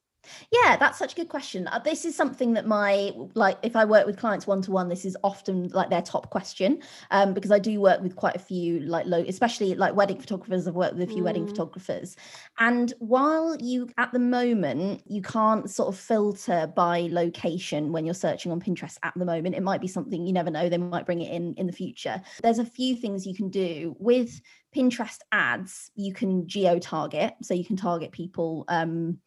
[0.52, 1.68] yeah, that's such a good question.
[1.68, 4.90] Uh, this is something that my like if I work with clients one to one,
[4.90, 6.82] this is often like their top question
[7.12, 10.68] um, because I do work with quite a few like low, especially like wedding photographers.
[10.68, 11.26] I've worked with a few mm.
[11.26, 12.16] wedding photographers,
[12.60, 18.14] and while you at the moment you can't sort of filter by location when you're
[18.14, 20.70] searching on Pinterest at the moment, it might be something you never know.
[20.70, 22.22] They might bring it in in the future.
[22.42, 24.42] There's a few things you can do with
[24.76, 25.92] Pinterest ads.
[25.96, 28.66] You can geo target, so you can target people.
[28.68, 29.20] Um,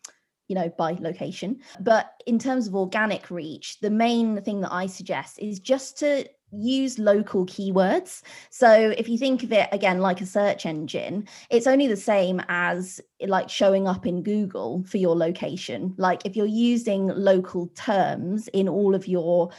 [0.48, 4.86] you know by location but in terms of organic reach the main thing that i
[4.86, 8.22] suggest is just to use local keywords.
[8.50, 12.40] So if you think of it again like a search engine, it's only the same
[12.48, 15.94] as like showing up in Google for your location.
[15.98, 19.50] Like if you're using local terms in all of your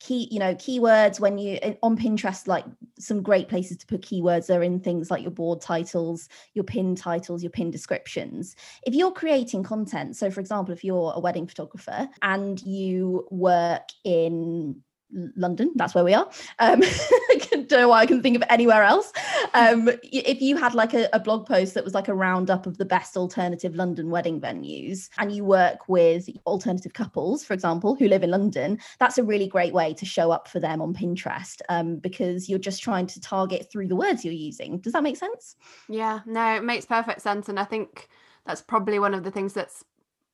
[0.00, 2.64] key you know keywords when you on pinterest like
[2.98, 6.94] some great places to put keywords are in things like your board titles your pin
[6.94, 8.54] titles your pin descriptions.
[8.84, 13.88] If you're creating content so for example if you're a wedding photographer and you work
[14.04, 16.28] in London, that's where we are.
[16.58, 19.12] Um, I don't know why I can think of anywhere else.
[19.54, 22.78] Um, if you had like a, a, blog post that was like a roundup of
[22.78, 28.08] the best alternative London wedding venues, and you work with alternative couples, for example, who
[28.08, 31.60] live in London, that's a really great way to show up for them on Pinterest
[31.68, 34.78] um, because you're just trying to target through the words you're using.
[34.78, 35.56] Does that make sense?
[35.88, 37.48] Yeah, no, it makes perfect sense.
[37.48, 38.08] And I think
[38.46, 39.84] that's probably one of the things that's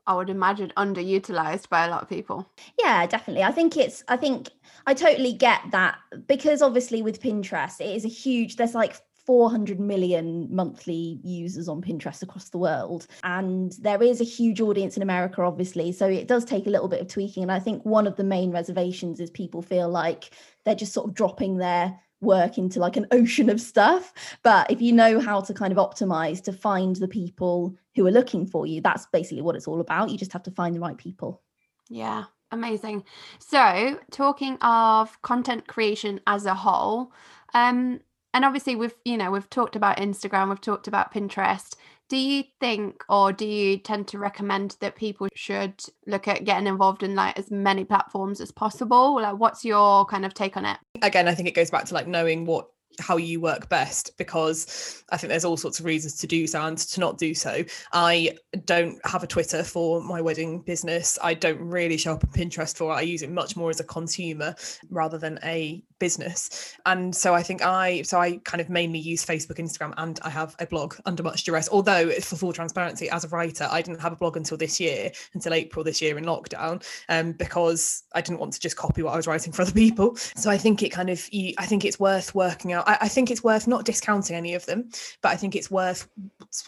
[0.06, 2.50] I would imagine underutilized by a lot of people.
[2.78, 3.42] Yeah, definitely.
[3.42, 4.50] I think it's I think
[4.86, 9.80] I totally get that because obviously with Pinterest it is a huge there's like 400
[9.80, 13.06] million monthly users on Pinterest across the world.
[13.22, 15.92] And there is a huge audience in America, obviously.
[15.92, 17.42] So it does take a little bit of tweaking.
[17.42, 21.08] And I think one of the main reservations is people feel like they're just sort
[21.08, 24.12] of dropping their work into like an ocean of stuff.
[24.42, 28.12] But if you know how to kind of optimize to find the people who are
[28.12, 30.10] looking for you, that's basically what it's all about.
[30.10, 31.42] You just have to find the right people.
[31.88, 33.04] Yeah, amazing.
[33.38, 37.12] So, talking of content creation as a whole,
[37.52, 38.00] um,
[38.32, 41.76] and obviously we've you know we've talked about Instagram, we've talked about Pinterest
[42.08, 46.66] do you think or do you tend to recommend that people should look at getting
[46.66, 50.64] involved in like as many platforms as possible like what's your kind of take on
[50.64, 54.12] it again i think it goes back to like knowing what how you work best
[54.18, 57.34] because I think there's all sorts of reasons to do so and to not do
[57.34, 57.64] so.
[57.92, 61.18] I don't have a Twitter for my wedding business.
[61.22, 62.96] I don't really show up on Pinterest for it.
[62.96, 64.54] I use it much more as a consumer
[64.90, 66.76] rather than a business.
[66.86, 70.30] And so I think I so I kind of mainly use Facebook, Instagram, and I
[70.30, 71.68] have a blog under much duress.
[71.70, 75.10] Although for full transparency, as a writer, I didn't have a blog until this year,
[75.34, 79.14] until April this year in lockdown, um, because I didn't want to just copy what
[79.14, 80.16] I was writing for other people.
[80.16, 83.08] So I think it kind of you, I think it's worth working out I, I,
[83.08, 84.90] think it's worth not discounting any of them,
[85.22, 86.08] but I think it's worth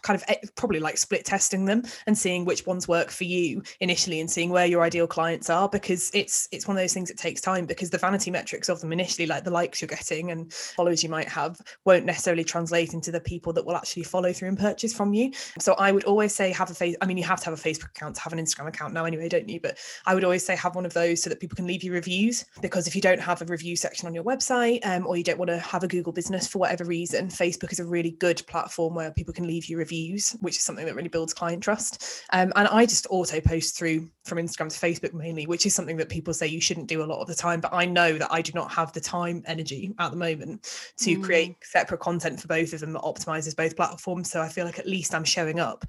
[0.02, 3.62] kind of eh, probably like split testing them and seeing which ones work for you
[3.80, 7.08] initially and seeing where your ideal clients are because it's it's one of those things
[7.08, 10.30] that takes time because the vanity metrics of them initially, like the likes you're getting
[10.30, 14.32] and followers you might have, won't necessarily translate into the people that will actually follow
[14.32, 15.32] through and purchase from you.
[15.58, 16.96] So I would always say have a face.
[17.00, 19.04] I mean, you have to have a Facebook account to have an Instagram account now
[19.04, 19.60] anyway, don't you?
[19.60, 21.92] But I would always say have one of those so that people can leave you
[21.92, 25.24] reviews because if you don't have a review section on your website um, or you
[25.24, 28.42] don't want to have a Google business for whatever reason, Facebook is a really good
[28.46, 32.24] platform where people can leave you reviews, which is something that really builds client trust.
[32.32, 35.96] Um, and I just auto post through from Instagram to Facebook mainly, which is something
[35.96, 37.60] that people say you shouldn't do a lot of the time.
[37.60, 40.62] But I know that I do not have the time, energy at the moment
[40.98, 41.22] to mm.
[41.22, 44.30] create separate content for both of them that optimizes both platforms.
[44.30, 45.84] So I feel like at least I'm showing up.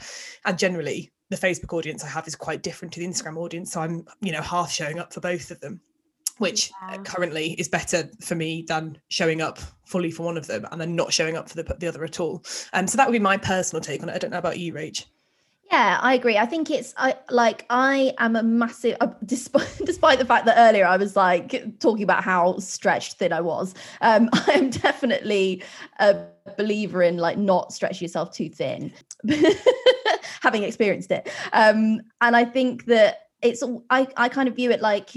[0.46, 3.72] And generally, the Facebook audience I have is quite different to the Instagram audience.
[3.72, 5.82] So I'm, you know, half showing up for both of them
[6.38, 6.98] which yeah.
[6.98, 10.96] currently is better for me than showing up fully for one of them and then
[10.96, 12.44] not showing up for the, the other at all.
[12.74, 14.14] Um, so that would be my personal take on it.
[14.14, 15.06] I don't know about you, Rach.
[15.70, 16.38] Yeah, I agree.
[16.38, 20.56] I think it's I like I am a massive uh, despite despite the fact that
[20.58, 23.74] earlier I was like talking about how stretched thin I was.
[24.02, 25.64] Um, I am definitely
[26.00, 26.18] a
[26.58, 28.94] believer in like not stretching yourself too thin,
[30.42, 31.30] having experienced it.
[31.52, 35.10] Um, and I think that it's I I kind of view it like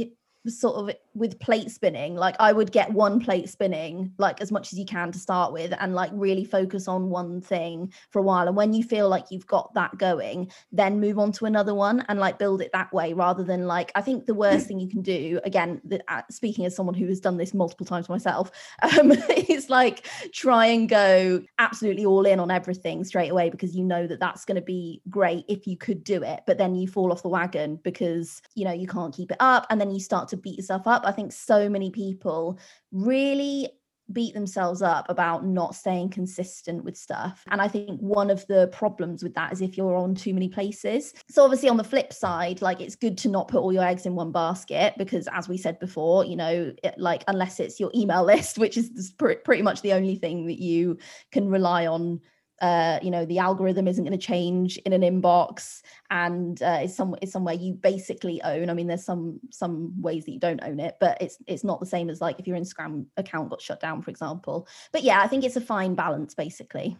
[0.48, 4.72] sort of with plate spinning like i would get one plate spinning like as much
[4.72, 8.22] as you can to start with and like really focus on one thing for a
[8.22, 11.74] while and when you feel like you've got that going then move on to another
[11.74, 14.78] one and like build it that way rather than like i think the worst thing
[14.78, 18.50] you can do again uh, speaking as someone who has done this multiple times myself
[18.82, 19.12] um
[19.48, 24.06] is like try and go absolutely all in on everything straight away because you know
[24.06, 27.12] that that's going to be great if you could do it but then you fall
[27.12, 30.28] off the wagon because you know you can't keep it up and then you start
[30.28, 30.99] to beat yourself up.
[31.04, 32.58] I think so many people
[32.92, 33.70] really
[34.12, 37.44] beat themselves up about not staying consistent with stuff.
[37.50, 40.48] And I think one of the problems with that is if you're on too many
[40.48, 41.14] places.
[41.28, 44.06] So obviously on the flip side, like it's good to not put all your eggs
[44.06, 47.90] in one basket because as we said before, you know, it, like unless it's your
[47.94, 50.98] email list, which is pretty much the only thing that you
[51.30, 52.20] can rely on
[52.60, 56.94] uh, you know the algorithm isn't going to change in an inbox and uh, it's
[56.94, 58.70] some it's somewhere you basically own.
[58.70, 61.80] I mean there's some some ways that you don't own it but it's it's not
[61.80, 64.66] the same as like if your instagram account got shut down for example.
[64.92, 66.96] But yeah i think it's a fine balance basically.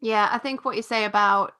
[0.00, 1.54] Yeah i think what you say about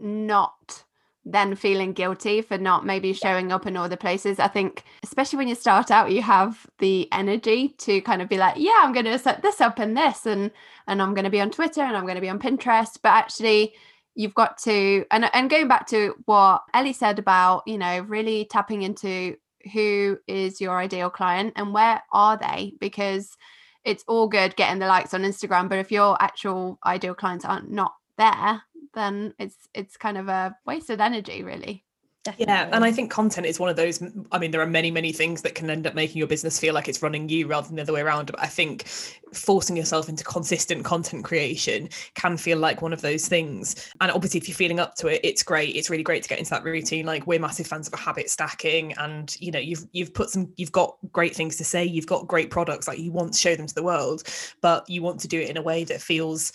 [0.00, 0.84] not
[1.32, 4.38] then feeling guilty for not maybe showing up in all the places.
[4.38, 8.38] I think, especially when you start out, you have the energy to kind of be
[8.38, 10.50] like, yeah, I'm going to set this up and this, and
[10.86, 12.98] and I'm going to be on Twitter and I'm going to be on Pinterest.
[13.02, 13.74] But actually,
[14.14, 18.46] you've got to and and going back to what Ellie said about you know really
[18.46, 19.36] tapping into
[19.72, 23.36] who is your ideal client and where are they because
[23.84, 27.70] it's all good getting the likes on Instagram, but if your actual ideal clients aren't
[27.70, 28.62] not there,
[28.94, 31.84] then it's it's kind of a wasted energy really
[32.24, 32.52] Definitely.
[32.52, 34.02] Yeah, and I think content is one of those.
[34.32, 36.74] I mean, there are many, many things that can end up making your business feel
[36.74, 38.26] like it's running you rather than the other way around.
[38.26, 38.86] But I think
[39.32, 43.90] forcing yourself into consistent content creation can feel like one of those things.
[44.00, 45.76] And obviously, if you're feeling up to it, it's great.
[45.76, 47.06] It's really great to get into that routine.
[47.06, 50.72] Like we're massive fans of habit stacking, and you know, you've you've put some, you've
[50.72, 53.66] got great things to say, you've got great products, like you want to show them
[53.66, 54.24] to the world,
[54.60, 56.52] but you want to do it in a way that feels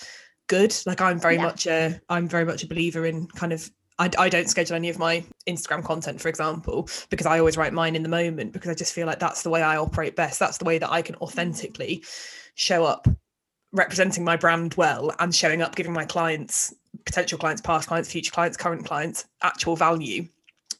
[0.48, 1.44] good like i'm very yeah.
[1.44, 3.70] much a i'm very much a believer in kind of
[4.00, 7.74] I, I don't schedule any of my Instagram content, for example, because I always write
[7.74, 10.40] mine in the moment because I just feel like that's the way I operate best.
[10.40, 11.22] That's the way that I can mm.
[11.22, 12.04] authentically
[12.56, 13.08] show up
[13.72, 16.74] representing my brand well and showing up giving my clients
[17.06, 20.28] potential clients past clients future clients current clients actual value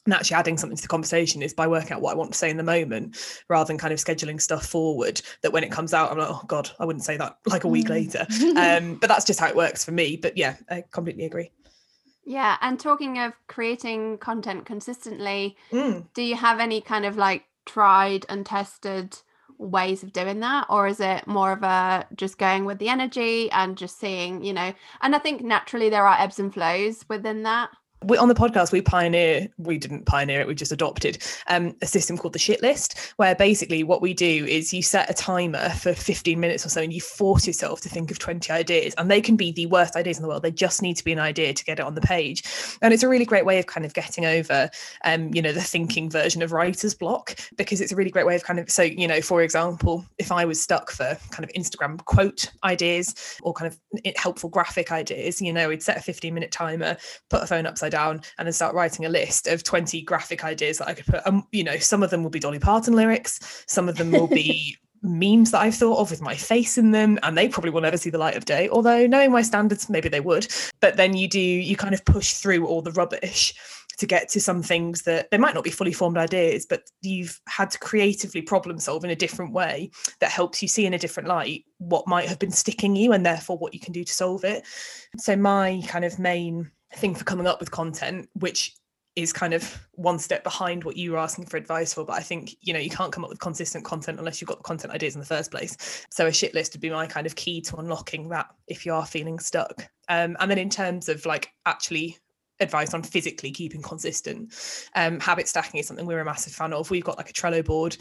[0.06, 2.38] and actually adding something to the conversation is by working out what I want to
[2.38, 5.94] say in the moment rather than kind of scheduling stuff forward that when it comes
[5.94, 7.92] out I'm like oh god I wouldn't say that like a week mm.
[7.92, 8.28] later.
[8.64, 10.16] Um, but that's just how it works for me.
[10.16, 11.52] But yeah I completely agree.
[12.26, 16.06] Yeah and talking of creating content consistently mm.
[16.14, 19.18] do you have any kind of like tried and tested
[19.58, 20.66] ways of doing that?
[20.70, 24.54] Or is it more of a just going with the energy and just seeing you
[24.54, 27.70] know and i think naturally there are ebbs and flows within that
[28.06, 31.86] we, on the podcast we pioneer we didn't pioneer it we just adopted um, a
[31.86, 35.70] system called the shit list where basically what we do is you set a timer
[35.70, 39.10] for 15 minutes or so and you force yourself to think of 20 ideas and
[39.10, 40.44] they can be the worst ideas in the world.
[40.44, 42.44] They just need to be an idea to get it on the page.
[42.82, 44.70] And it's a really great way of kind of getting over
[45.04, 48.36] um, you know the thinking version of writer's block because it's a really great way
[48.36, 51.50] of kind of so you know for example if i was stuck for kind of
[51.52, 56.34] instagram quote ideas or kind of helpful graphic ideas you know we'd set a 15
[56.34, 56.96] minute timer
[57.30, 60.80] put a phone upside down and then start writing a list of 20 graphic ideas
[60.80, 61.26] that I could put.
[61.26, 64.28] Um, you know, some of them will be Dolly Parton lyrics, some of them will
[64.28, 67.82] be memes that I've thought of with my face in them, and they probably will
[67.82, 68.70] never see the light of day.
[68.70, 70.48] Although, knowing my standards, maybe they would.
[70.80, 73.54] But then you do, you kind of push through all the rubbish
[73.98, 77.40] to get to some things that they might not be fully formed ideas, but you've
[77.48, 80.98] had to creatively problem solve in a different way that helps you see in a
[80.98, 84.14] different light what might have been sticking you and therefore what you can do to
[84.14, 84.66] solve it.
[85.18, 88.76] So, my kind of main thing for coming up with content, which
[89.16, 92.04] is kind of one step behind what you were asking for advice for.
[92.04, 94.58] But I think, you know, you can't come up with consistent content unless you've got
[94.58, 96.06] the content ideas in the first place.
[96.10, 98.94] So a shit list would be my kind of key to unlocking that if you
[98.94, 99.88] are feeling stuck.
[100.10, 102.18] Um, and then in terms of like actually
[102.60, 104.54] advice on physically keeping consistent
[104.96, 107.66] um, habit stacking is something we're a massive fan of we've got like a trello
[107.66, 107.98] board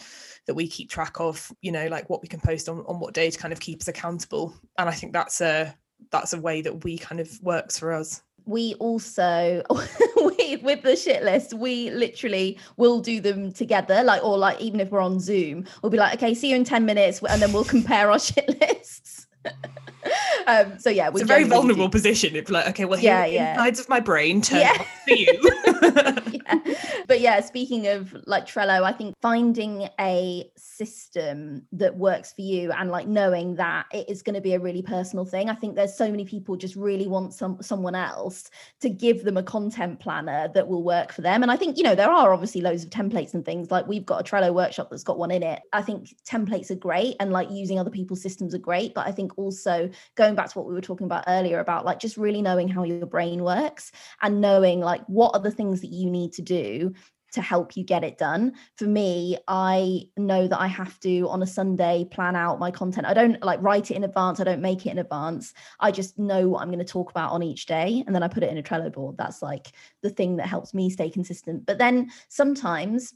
[0.46, 3.14] that we keep track of you know like what we can post on, on what
[3.14, 5.74] day to kind of keep us accountable and i think that's a
[6.10, 9.62] that's a way that we kind of works for us we also
[10.38, 14.80] we with the shit list we literally will do them together like or like even
[14.80, 17.52] if we're on zoom we'll be like okay see you in 10 minutes and then
[17.52, 19.26] we'll compare our shit lists
[20.46, 21.90] um, so yeah, it's a very vulnerable do.
[21.90, 22.36] position.
[22.36, 23.50] It's like, okay, well, here yeah, yeah.
[23.52, 24.84] insides of my brain turn yeah.
[25.04, 25.38] for you.
[26.46, 26.58] yeah.
[27.06, 32.72] But yeah, speaking of like Trello, I think finding a system that works for you
[32.72, 35.50] and like knowing that it is going to be a really personal thing.
[35.50, 39.36] I think there's so many people just really want some someone else to give them
[39.36, 41.42] a content planner that will work for them.
[41.42, 43.70] And I think you know there are obviously loads of templates and things.
[43.70, 45.60] Like we've got a Trello workshop that's got one in it.
[45.72, 49.12] I think templates are great and like using other people's systems are great, but I
[49.12, 52.42] think also going back to what we were talking about earlier about like just really
[52.42, 56.32] knowing how your brain works and knowing like what are the things that you need
[56.34, 56.92] to do
[57.32, 58.52] to help you get it done.
[58.76, 63.06] For me, I know that I have to on a Sunday plan out my content.
[63.06, 65.54] I don't like write it in advance, I don't make it in advance.
[65.80, 68.28] I just know what I'm going to talk about on each day and then I
[68.28, 69.16] put it in a Trello board.
[69.16, 69.72] That's like
[70.02, 71.66] the thing that helps me stay consistent.
[71.66, 73.14] But then sometimes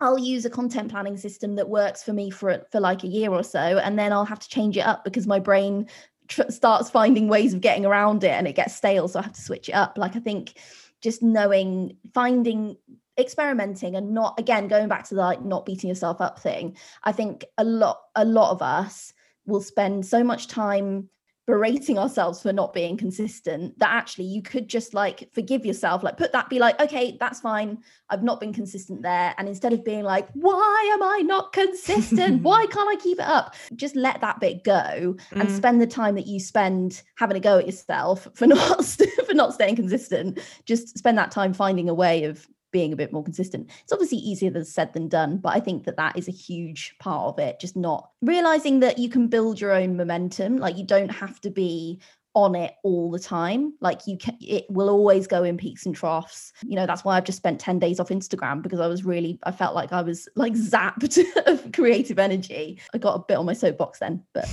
[0.00, 3.30] I'll use a content planning system that works for me for for like a year
[3.30, 5.88] or so and then I'll have to change it up because my brain
[6.28, 9.32] tr- starts finding ways of getting around it and it gets stale so i have
[9.32, 9.96] to switch it up.
[9.96, 10.54] Like i think
[11.02, 12.76] just knowing finding
[13.18, 17.12] experimenting and not again going back to the like not beating yourself up thing i
[17.12, 19.14] think a lot a lot of us
[19.46, 21.08] will spend so much time
[21.46, 26.16] berating ourselves for not being consistent that actually you could just like forgive yourself like
[26.16, 27.78] put that be like okay that's fine.
[28.10, 29.34] I've not been consistent there.
[29.38, 32.42] And instead of being like why am i not consistent?
[32.46, 33.54] Why can't i keep it up?
[33.76, 35.50] Just let that bit go and Mm.
[35.50, 39.54] spend the time that you spend having a go at yourself for not for not
[39.54, 40.40] staying consistent.
[40.64, 43.70] Just spend that time finding a way of being a bit more consistent.
[43.82, 46.94] It's obviously easier than said than done, but I think that that is a huge
[46.98, 47.60] part of it.
[47.60, 50.58] Just not realizing that you can build your own momentum.
[50.58, 52.00] Like you don't have to be
[52.36, 53.72] on it all the time.
[53.80, 56.52] Like you can, it will always go in peaks and troughs.
[56.62, 59.38] You know, that's why I've just spent 10 days off Instagram because I was really,
[59.44, 62.78] I felt like I was like zapped of creative energy.
[62.92, 64.44] I got a bit on my soapbox then, but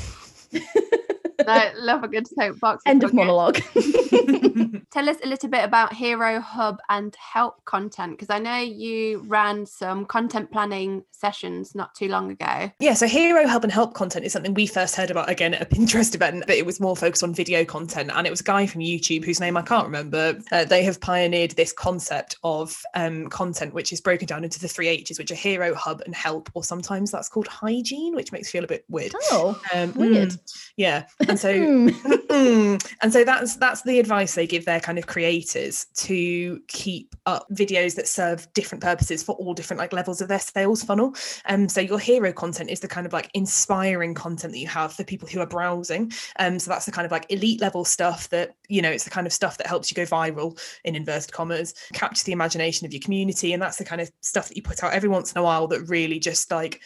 [1.48, 2.84] I love a good soapbox.
[2.86, 3.60] end of monologue.
[4.92, 9.24] Tell us a little bit about Hero Hub and help content because I know you
[9.28, 12.72] ran some content planning sessions not too long ago.
[12.80, 15.62] Yeah, so Hero Hub and Help content is something we first heard about again at
[15.62, 18.12] a Pinterest event, but it was more focused on video content.
[18.14, 20.38] And it was a guy from YouTube whose name I can't remember.
[20.52, 24.68] Uh, they have pioneered this concept of um, content, which is broken down into the
[24.68, 28.48] three H's, which are Hero, Hub, and Help, or sometimes that's called hygiene, which makes
[28.48, 29.14] me feel a bit weird.
[29.32, 30.30] oh, Um, weird.
[30.30, 32.74] mm, yeah, and so Hmm.
[32.74, 32.94] Mm.
[33.02, 37.48] and so that's that's the advice they give their kind of creators to keep up
[37.52, 41.14] videos that serve different purposes for all different like levels of their sales funnel
[41.46, 44.94] um so your hero content is the kind of like inspiring content that you have
[44.94, 48.28] for people who are browsing um so that's the kind of like elite level stuff
[48.30, 51.32] that you know it's the kind of stuff that helps you go viral in inverted
[51.32, 54.64] commas capture the imagination of your community and that's the kind of stuff that you
[54.64, 56.82] put out every once in a while that really just like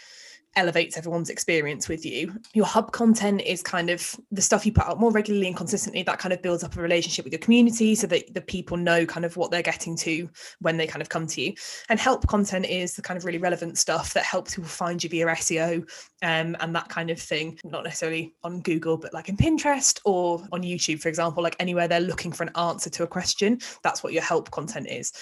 [0.56, 2.34] elevates everyone's experience with you.
[2.54, 6.04] Your hub content is kind of the stuff you put out more regularly and consistently
[6.04, 9.06] that kind of builds up a relationship with your community so that the people know
[9.06, 10.30] kind of what they're getting to
[10.60, 11.54] when they kind of come to you.
[11.89, 15.10] And help content is the kind of really relevant stuff that helps people find you
[15.10, 15.82] via SEO
[16.24, 20.43] um, and that kind of thing, not necessarily on Google, but like in Pinterest or
[20.52, 24.04] on YouTube, for example, like anywhere they're looking for an answer to a question, that's
[24.04, 25.14] what your help content is.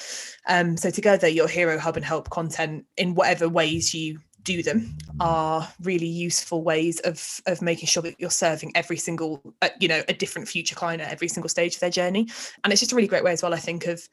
[0.47, 4.97] Um, so together, your hero hub and help content in whatever ways you do them
[5.19, 9.89] are really useful ways of of making sure that you're serving every single uh, you
[9.89, 12.29] know a different future client at every single stage of their journey.
[12.63, 14.07] And it's just a really great way as well i think of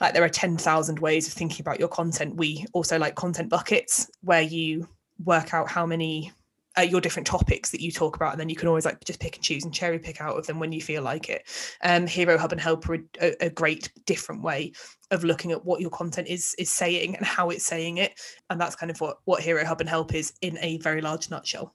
[0.00, 2.36] like there are 10,000 ways of thinking about your content.
[2.36, 4.88] We also like content buckets where you
[5.24, 6.32] work out how many
[6.78, 9.20] uh, your different topics that you talk about and then you can always like just
[9.20, 11.42] pick and choose and cherry pick out of them when you feel like it
[11.82, 14.72] um hero hub and help are a, a great different way
[15.10, 18.20] of looking at what your content is is saying and how it's saying it
[18.50, 21.30] and that's kind of what what hero hub and help is in a very large
[21.30, 21.74] nutshell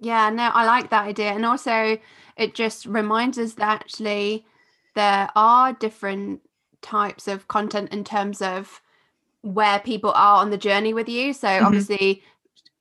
[0.00, 1.30] Yeah, no, I like that idea.
[1.32, 1.98] And also,
[2.36, 4.44] it just reminds us that actually
[4.94, 6.40] there are different
[6.80, 8.80] types of content in terms of
[9.42, 11.32] where people are on the journey with you.
[11.32, 11.62] So, Mhm.
[11.66, 12.22] obviously,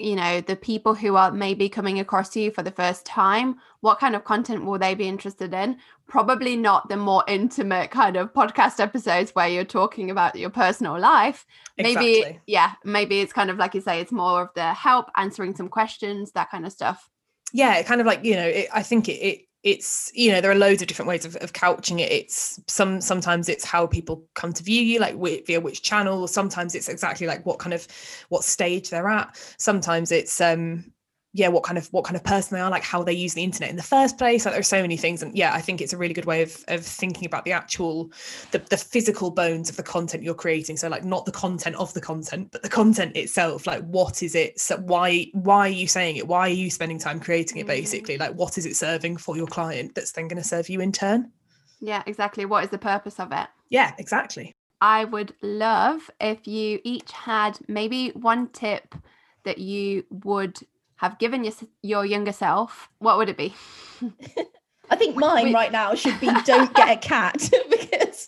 [0.01, 3.57] you know, the people who are maybe coming across to you for the first time,
[3.81, 5.77] what kind of content will they be interested in?
[6.07, 10.99] Probably not the more intimate kind of podcast episodes where you're talking about your personal
[10.99, 11.45] life.
[11.77, 12.41] Maybe exactly.
[12.45, 15.69] yeah maybe it's kind of like you say it's more of the help answering some
[15.69, 17.09] questions that kind of stuff.
[17.53, 20.51] Yeah kind of like you know it, i think it, it it's you know there
[20.51, 22.11] are loads of different ways of, of couching it.
[22.11, 26.21] It's some sometimes it's how people come to view you like wi- via which channel.
[26.21, 27.87] Or sometimes it's exactly like what kind of
[28.29, 29.37] what stage they're at.
[29.57, 30.91] Sometimes it's um
[31.33, 33.43] yeah what kind of what kind of person they are like how they use the
[33.43, 35.93] internet in the first place like there's so many things and yeah i think it's
[35.93, 38.11] a really good way of of thinking about the actual
[38.51, 40.77] the, the physical bones of the content you're creating.
[40.77, 44.35] So like not the content of the content but the content itself like what is
[44.35, 46.27] it so why why are you saying it?
[46.27, 47.67] Why are you spending time creating it Mm.
[47.67, 48.17] basically?
[48.17, 50.91] Like what is it serving for your client that's then going to serve you in
[50.91, 51.31] turn?
[51.79, 52.45] Yeah exactly.
[52.45, 53.47] What is the purpose of it?
[53.69, 54.55] Yeah exactly.
[54.81, 58.95] I would love if you each had maybe one tip
[59.43, 60.59] that you would
[61.01, 63.53] have given your, your younger self what would it be
[64.91, 65.53] I think mine Wait.
[65.53, 68.27] right now should be don't get a cat because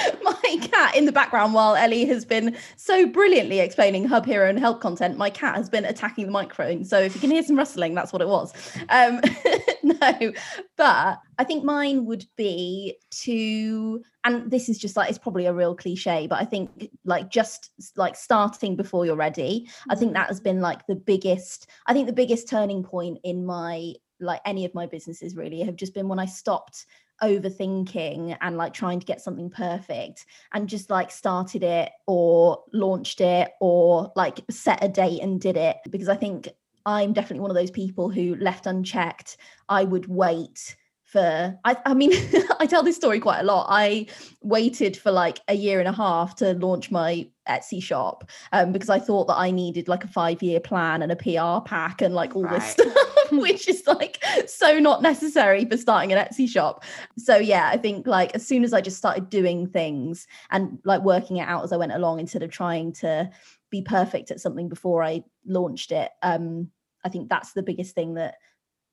[0.22, 4.58] my cat in the background while Ellie has been so brilliantly explaining Hub Hero and
[4.58, 6.84] help content, my cat has been attacking the microphone.
[6.84, 8.52] So if you can hear some rustling, that's what it was.
[8.88, 9.20] Um,
[9.82, 10.32] no,
[10.76, 15.54] but I think mine would be to, and this is just like it's probably a
[15.54, 19.68] real cliche, but I think like just like starting before you're ready.
[19.88, 23.44] I think that has been like the biggest, I think the biggest turning point in
[23.44, 26.86] my like any of my businesses really have just been when I stopped
[27.22, 33.20] overthinking and like trying to get something perfect and just like started it or launched
[33.20, 35.76] it or like set a date and did it.
[35.90, 36.48] Because I think
[36.84, 39.36] I'm definitely one of those people who left unchecked
[39.68, 42.12] I would wait for I, I mean
[42.58, 43.66] I tell this story quite a lot.
[43.68, 44.06] I
[44.40, 48.88] waited for like a year and a half to launch my Etsy shop um, because
[48.88, 52.14] I thought that I needed like a five year plan and a PR pack and
[52.14, 52.60] like all Right.
[52.60, 52.96] this stuff,
[53.32, 56.84] which is like so not necessary for starting an Etsy shop.
[57.18, 61.02] So yeah, I think like as soon as I just started doing things and like
[61.02, 63.30] working it out as I went along instead of trying to
[63.70, 66.70] be perfect at something before I launched it, um,
[67.04, 68.36] I think that's the biggest thing that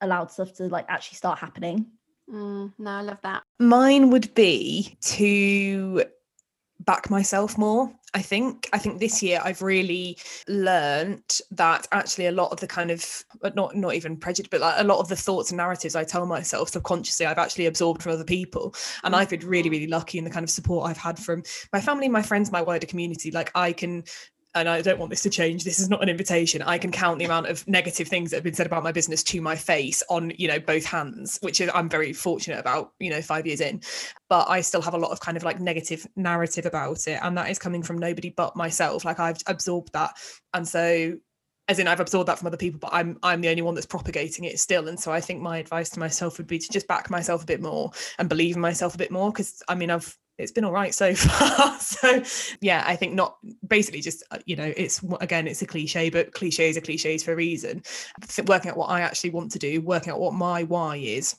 [0.01, 1.85] allowed stuff to like actually start happening.
[2.31, 3.43] Mm, no, I love that.
[3.59, 6.05] Mine would be to
[6.89, 7.91] back myself more.
[8.15, 8.67] I think.
[8.73, 10.17] I think this year I've really
[10.47, 13.23] learnt that actually a lot of the kind of
[13.53, 16.25] not not even prejudice, but like a lot of the thoughts and narratives I tell
[16.25, 18.73] myself subconsciously, I've actually absorbed from other people.
[19.03, 19.73] And I've been really, mm.
[19.73, 22.63] really lucky in the kind of support I've had from my family, my friends, my
[22.63, 23.29] wider community.
[23.29, 24.03] Like I can
[24.55, 25.63] and I don't want this to change.
[25.63, 26.61] This is not an invitation.
[26.63, 29.21] I can count the amount of negative things that have been said about my business
[29.23, 33.11] to my face on, you know, both hands, which is I'm very fortunate about, you
[33.11, 33.81] know, five years in.
[34.27, 37.19] But I still have a lot of kind of like negative narrative about it.
[37.21, 39.05] And that is coming from nobody but myself.
[39.05, 40.13] Like I've absorbed that.
[40.53, 41.15] And so
[41.67, 43.85] as in I've absorbed that from other people, but I'm I'm the only one that's
[43.85, 44.87] propagating it still.
[44.87, 47.45] And so I think my advice to myself would be to just back myself a
[47.45, 49.31] bit more and believe in myself a bit more.
[49.31, 51.79] Cause I mean I've it's been all right so far.
[51.79, 52.23] so
[52.61, 53.37] yeah, I think not
[53.67, 57.33] basically just uh, you know it's again it's a cliche, but cliches are cliches for
[57.33, 57.83] a reason.
[58.45, 61.35] Working out what I actually want to do, working out what my why is,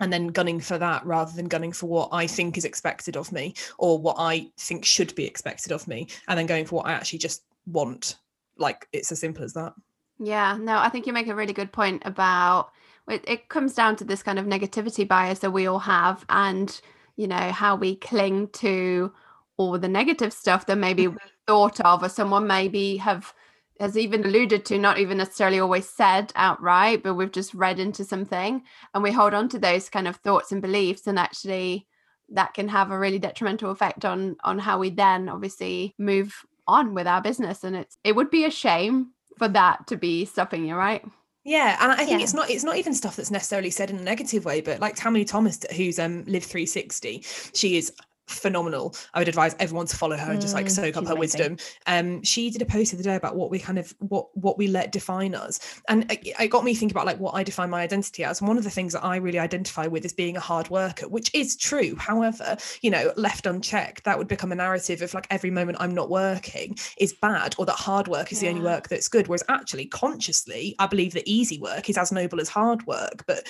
[0.00, 3.32] and then gunning for that rather than gunning for what I think is expected of
[3.32, 6.86] me or what I think should be expected of me, and then going for what
[6.86, 8.16] I actually just want.
[8.56, 9.74] Like it's as simple as that.
[10.20, 12.70] Yeah, no, I think you make a really good point about
[13.08, 16.80] it, it comes down to this kind of negativity bias that we all have and
[17.18, 19.12] you know how we cling to
[19.58, 21.14] all the negative stuff that maybe mm-hmm.
[21.14, 23.34] we thought of or someone maybe have
[23.80, 28.04] has even alluded to not even necessarily always said outright but we've just read into
[28.04, 28.62] something
[28.94, 31.86] and we hold on to those kind of thoughts and beliefs and actually
[32.30, 36.94] that can have a really detrimental effect on on how we then obviously move on
[36.94, 40.66] with our business and it's it would be a shame for that to be stopping
[40.66, 41.04] you right
[41.48, 42.18] Yeah, and I think Yeah.
[42.20, 44.96] it's not it's not even stuff that's necessarily said in a negative way, but like
[44.96, 47.24] Tamu Thomas, who's um Live 360,
[47.54, 47.90] she is
[48.28, 48.94] phenomenal.
[49.14, 51.18] I would advise everyone to follow her and just like Mm, soak up her amazing.
[51.18, 51.56] wisdom.
[51.86, 54.58] Um, she did a post the other day about what we kind of what what
[54.58, 57.70] we let define us, and it, it got me thinking about like what I define
[57.70, 58.40] my identity as.
[58.40, 61.08] And one of the things that I really identify with is being a hard worker,
[61.08, 61.96] which is true.
[61.96, 65.94] However, you know, left unchecked, that would become a narrative of like every moment I'm
[65.94, 69.28] not working is bad, or that hard work is the only work that's good.
[69.28, 73.24] Whereas actually, consciously, I believe that easy work is as noble as hard work.
[73.26, 73.46] But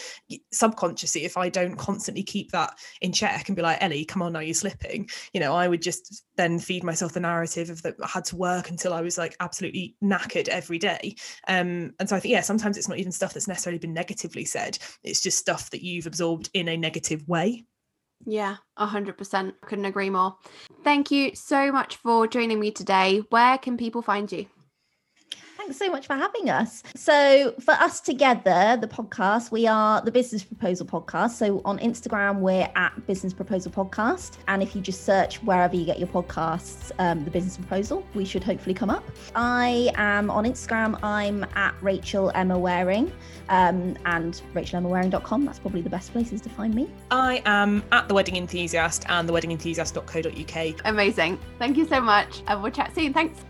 [0.53, 4.33] subconsciously, if I don't constantly keep that in check and be like, Ellie, come on,
[4.33, 4.55] now you're
[5.33, 8.37] you know, I would just then feed myself the narrative of that I had to
[8.37, 11.17] work until I was like absolutely knackered every day.
[11.47, 14.45] Um, and so I think, yeah, sometimes it's not even stuff that's necessarily been negatively
[14.45, 14.79] said.
[15.03, 17.65] It's just stuff that you've absorbed in a negative way.
[18.27, 19.55] Yeah, a hundred percent.
[19.63, 20.37] Couldn't agree more.
[20.83, 23.23] Thank you so much for joining me today.
[23.31, 24.47] Where can people find you?
[25.69, 26.83] Thanks so much for having us.
[26.97, 31.33] So, for us together, the podcast, we are the Business Proposal Podcast.
[31.33, 34.39] So, on Instagram, we're at Business Proposal Podcast.
[34.49, 38.25] And if you just search wherever you get your podcasts, um, the Business Proposal, we
[38.25, 39.05] should hopefully come up.
[39.35, 43.13] I am on Instagram, I'm at Rachel Emma Waring
[43.51, 45.45] um, and rachelemmawaring.com.
[45.45, 46.89] That's probably the best places to find me.
[47.11, 50.81] I am at the Wedding Enthusiast and theweddingenthusiast.co.uk.
[50.87, 51.39] Amazing.
[51.59, 52.43] Thank you so much.
[52.47, 53.13] And we'll chat soon.
[53.13, 53.45] Thanks.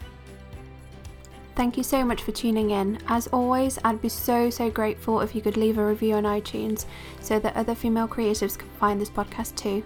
[1.58, 3.00] Thank you so much for tuning in.
[3.08, 6.84] As always, I'd be so, so grateful if you could leave a review on iTunes
[7.20, 9.82] so that other female creatives can find this podcast too.